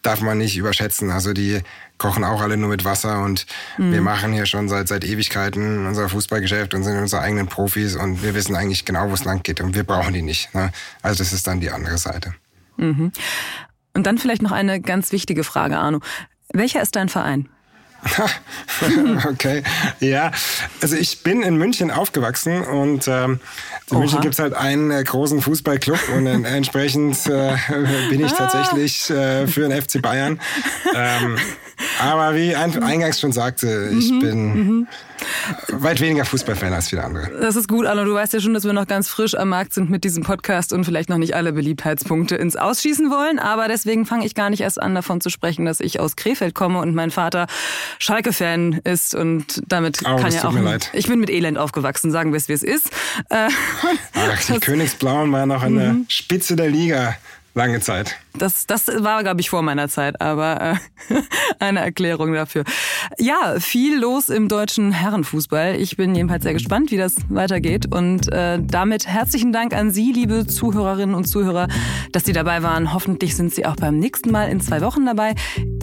darf 0.02 0.22
man 0.22 0.40
nicht 0.40 0.58
überschätzen. 0.58 1.12
Also 1.12 1.34
die 1.34 1.62
kochen 2.00 2.24
auch 2.24 2.42
alle 2.42 2.58
nur 2.58 2.70
mit 2.70 2.84
Wasser 2.84 3.22
und 3.22 3.46
mhm. 3.78 3.92
wir 3.92 4.02
machen 4.02 4.34
hier 4.34 4.48
schon 4.48 4.68
seit, 4.68 4.88
seit 4.88 5.04
Ewigkeiten 5.04 5.86
unser 5.86 6.10
Fußballgeschäft 6.10 6.74
und 6.74 6.84
sind 6.84 6.98
unsere 6.98 7.22
eigenen 7.22 7.48
Profis 7.48 7.96
und 7.96 8.24
wir 8.24 8.34
wissen 8.34 8.56
eigentlich 8.56 8.86
genau, 8.86 9.10
wo 9.10 9.14
es 9.14 9.24
lang 9.24 9.44
geht 9.44 9.62
und 9.62 9.76
wir 9.76 9.84
brauchen 9.84 10.16
die 10.16 10.24
nicht. 10.24 10.54
Ne? 10.56 10.72
Also 11.04 11.20
das 11.20 11.32
ist 11.32 11.46
dann 11.46 11.60
die 11.60 11.70
andere 11.70 12.00
Seite. 12.00 12.34
Mhm. 12.78 13.12
Und 13.94 14.08
dann 14.08 14.18
vielleicht 14.18 14.42
noch 14.42 14.52
eine 14.52 14.82
ganz 14.82 15.12
wichtige 15.12 15.44
Frage, 15.44 15.78
Arno. 15.78 16.00
Welcher 16.58 16.82
ist 16.82 16.96
dein 16.96 17.10
Verein? 17.10 17.50
okay, 19.30 19.64
ja. 20.00 20.32
Also 20.82 20.96
ich 20.96 21.24
bin 21.24 21.42
in 21.42 21.58
München 21.58 21.92
aufgewachsen 21.92 22.62
und 22.64 23.08
ähm, 23.08 23.40
in 23.90 23.98
Oha. 23.98 24.00
München 24.00 24.22
gibt 24.22 24.34
es 24.34 24.40
halt 24.40 24.54
einen 24.54 24.92
äh, 24.92 25.04
großen 25.04 25.42
Fußballclub 25.42 26.00
und 26.16 26.28
äh, 26.28 26.34
entsprechend 26.56 27.26
äh, 27.28 27.56
bin 28.10 28.24
ich 28.24 28.32
ah. 28.34 28.48
tatsächlich 28.48 29.10
äh, 29.10 29.48
für 29.48 29.68
den 29.68 29.82
FC 29.82 30.02
Bayern. 30.02 30.40
Ähm, 30.94 31.38
aber 32.00 32.36
wie 32.36 32.56
eingangs 32.56 33.20
schon 33.20 33.32
sagte, 33.32 33.90
ich 33.98 34.12
mhm, 34.12 34.20
bin 34.20 34.54
mhm. 34.54 34.88
weit 35.72 36.00
weniger 36.00 36.26
Fußballfan 36.26 36.74
als 36.74 36.90
viele 36.90 37.04
andere. 37.04 37.30
Das 37.42 37.56
ist 37.56 37.68
gut, 37.68 37.86
Anno. 37.86 38.06
Du 38.06 38.14
weißt 38.14 38.34
ja 38.34 38.40
schon, 38.40 38.54
dass 38.54 38.64
wir 38.64 38.74
noch 38.74 38.88
ganz 38.88 39.10
frisch 39.10 39.36
am 39.36 39.50
Markt 39.50 39.74
sind 39.74 39.90
mit 39.90 40.04
diesem 40.04 40.24
Podcast 40.24 40.74
und 40.74 40.86
vielleicht 40.86 41.10
noch 41.10 41.18
nicht 41.18 41.36
alle 41.36 41.54
Beliebtheitspunkte 41.54 42.36
ins 42.36 42.56
Ausschießen 42.56 43.12
wollen. 43.12 43.40
Aber 43.40 43.68
deswegen 43.68 44.06
fange 44.06 44.26
ich 44.26 44.36
gar 44.36 44.50
nicht 44.50 44.62
erst 44.62 44.82
an, 44.82 44.96
davon 44.96 45.22
zu 45.22 45.30
sprechen, 45.30 45.66
dass 45.66 45.80
ich 45.80 46.00
aus 46.00 46.16
Krefeld 46.16 46.56
komme 46.56 46.80
und 46.80 46.96
mein 46.96 47.12
Vater 47.12 47.48
Schalke-Fan 48.00 48.82
ist. 48.84 49.16
Und 49.16 49.62
damit 49.68 50.02
oh, 50.04 50.16
kann 50.18 50.32
ja 50.32 50.44
auch. 50.46 50.54
Leid. 50.54 50.90
Ich 50.94 51.08
bin 51.08 51.20
mit 51.20 51.30
Elend 51.30 51.58
aufgewachsen, 51.58 52.12
sagen 52.12 52.32
wir 52.32 52.38
es, 52.38 52.50
wie 52.50 52.54
es 52.54 52.64
ist. 52.64 52.88
Äh, 53.30 53.50
Ach, 54.14 54.44
die 54.48 54.60
Königsblauen 54.60 55.32
waren 55.32 55.50
noch 55.50 55.62
an 55.62 55.76
der 55.76 55.94
mhm. 55.94 56.06
Spitze 56.10 56.56
der 56.56 56.70
Liga 56.70 57.16
lange 57.56 57.80
Zeit. 57.80 58.18
Das, 58.38 58.68
das 58.68 58.88
war, 58.88 59.24
glaube 59.24 59.40
ich, 59.40 59.50
vor 59.50 59.62
meiner 59.62 59.88
Zeit, 59.88 60.20
aber 60.22 60.62
äh, 61.10 61.22
eine 61.60 61.80
Erklärung 61.80 62.34
dafür. 62.34 62.66
Ja, 63.18 63.56
viel 63.60 63.98
los 63.98 64.30
im 64.30 64.50
deutschen 64.50 64.92
Herrenfußball. 64.92 65.76
Ich 65.76 65.96
bin 65.96 66.14
jedenfalls 66.14 66.44
sehr 66.44 66.54
gespannt, 66.54 66.92
wie 66.92 66.98
das 66.98 67.16
weitergeht. 67.30 67.94
Und 67.94 68.32
äh, 68.32 68.60
damit 68.62 69.08
herzlichen 69.08 69.54
Dank 69.54 69.74
an 69.74 69.92
Sie, 69.92 70.12
liebe 70.12 70.46
Zuhörerinnen 70.46 71.16
und 71.16 71.26
Zuhörer, 71.26 71.70
dass 72.12 72.26
Sie 72.26 72.34
dabei 72.34 72.62
waren. 72.62 72.94
Hoffentlich 72.94 73.36
sind 73.36 73.54
Sie 73.54 73.66
auch 73.66 73.78
beim 73.78 73.98
nächsten 74.00 74.32
Mal 74.32 74.50
in 74.50 74.60
zwei 74.60 74.82
Wochen 74.82 75.06
dabei, 75.06 75.34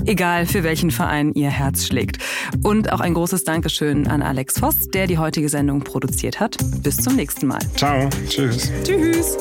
egal 0.04 0.44
für 0.44 0.62
welchen 0.64 0.90
Verein 0.90 1.32
Ihr 1.32 1.50
Herz 1.50 1.86
schlägt. 1.86 2.18
Und 2.62 2.92
auch 2.92 3.00
ein 3.00 3.14
großes 3.14 3.44
Dankeschön 3.44 4.06
an 4.06 4.22
Alex 4.22 4.60
Voss, 4.60 4.88
der 4.88 5.06
die 5.06 5.16
heutige 5.16 5.48
Sendung 5.48 5.80
produziert 5.80 6.38
hat. 6.38 6.58
Bis 6.82 6.98
zum 6.98 7.16
nächsten 7.16 7.46
Mal. 7.46 7.60
Ciao. 7.76 8.10
Tschüss. 8.28 8.70
Tschüss. 8.84 9.38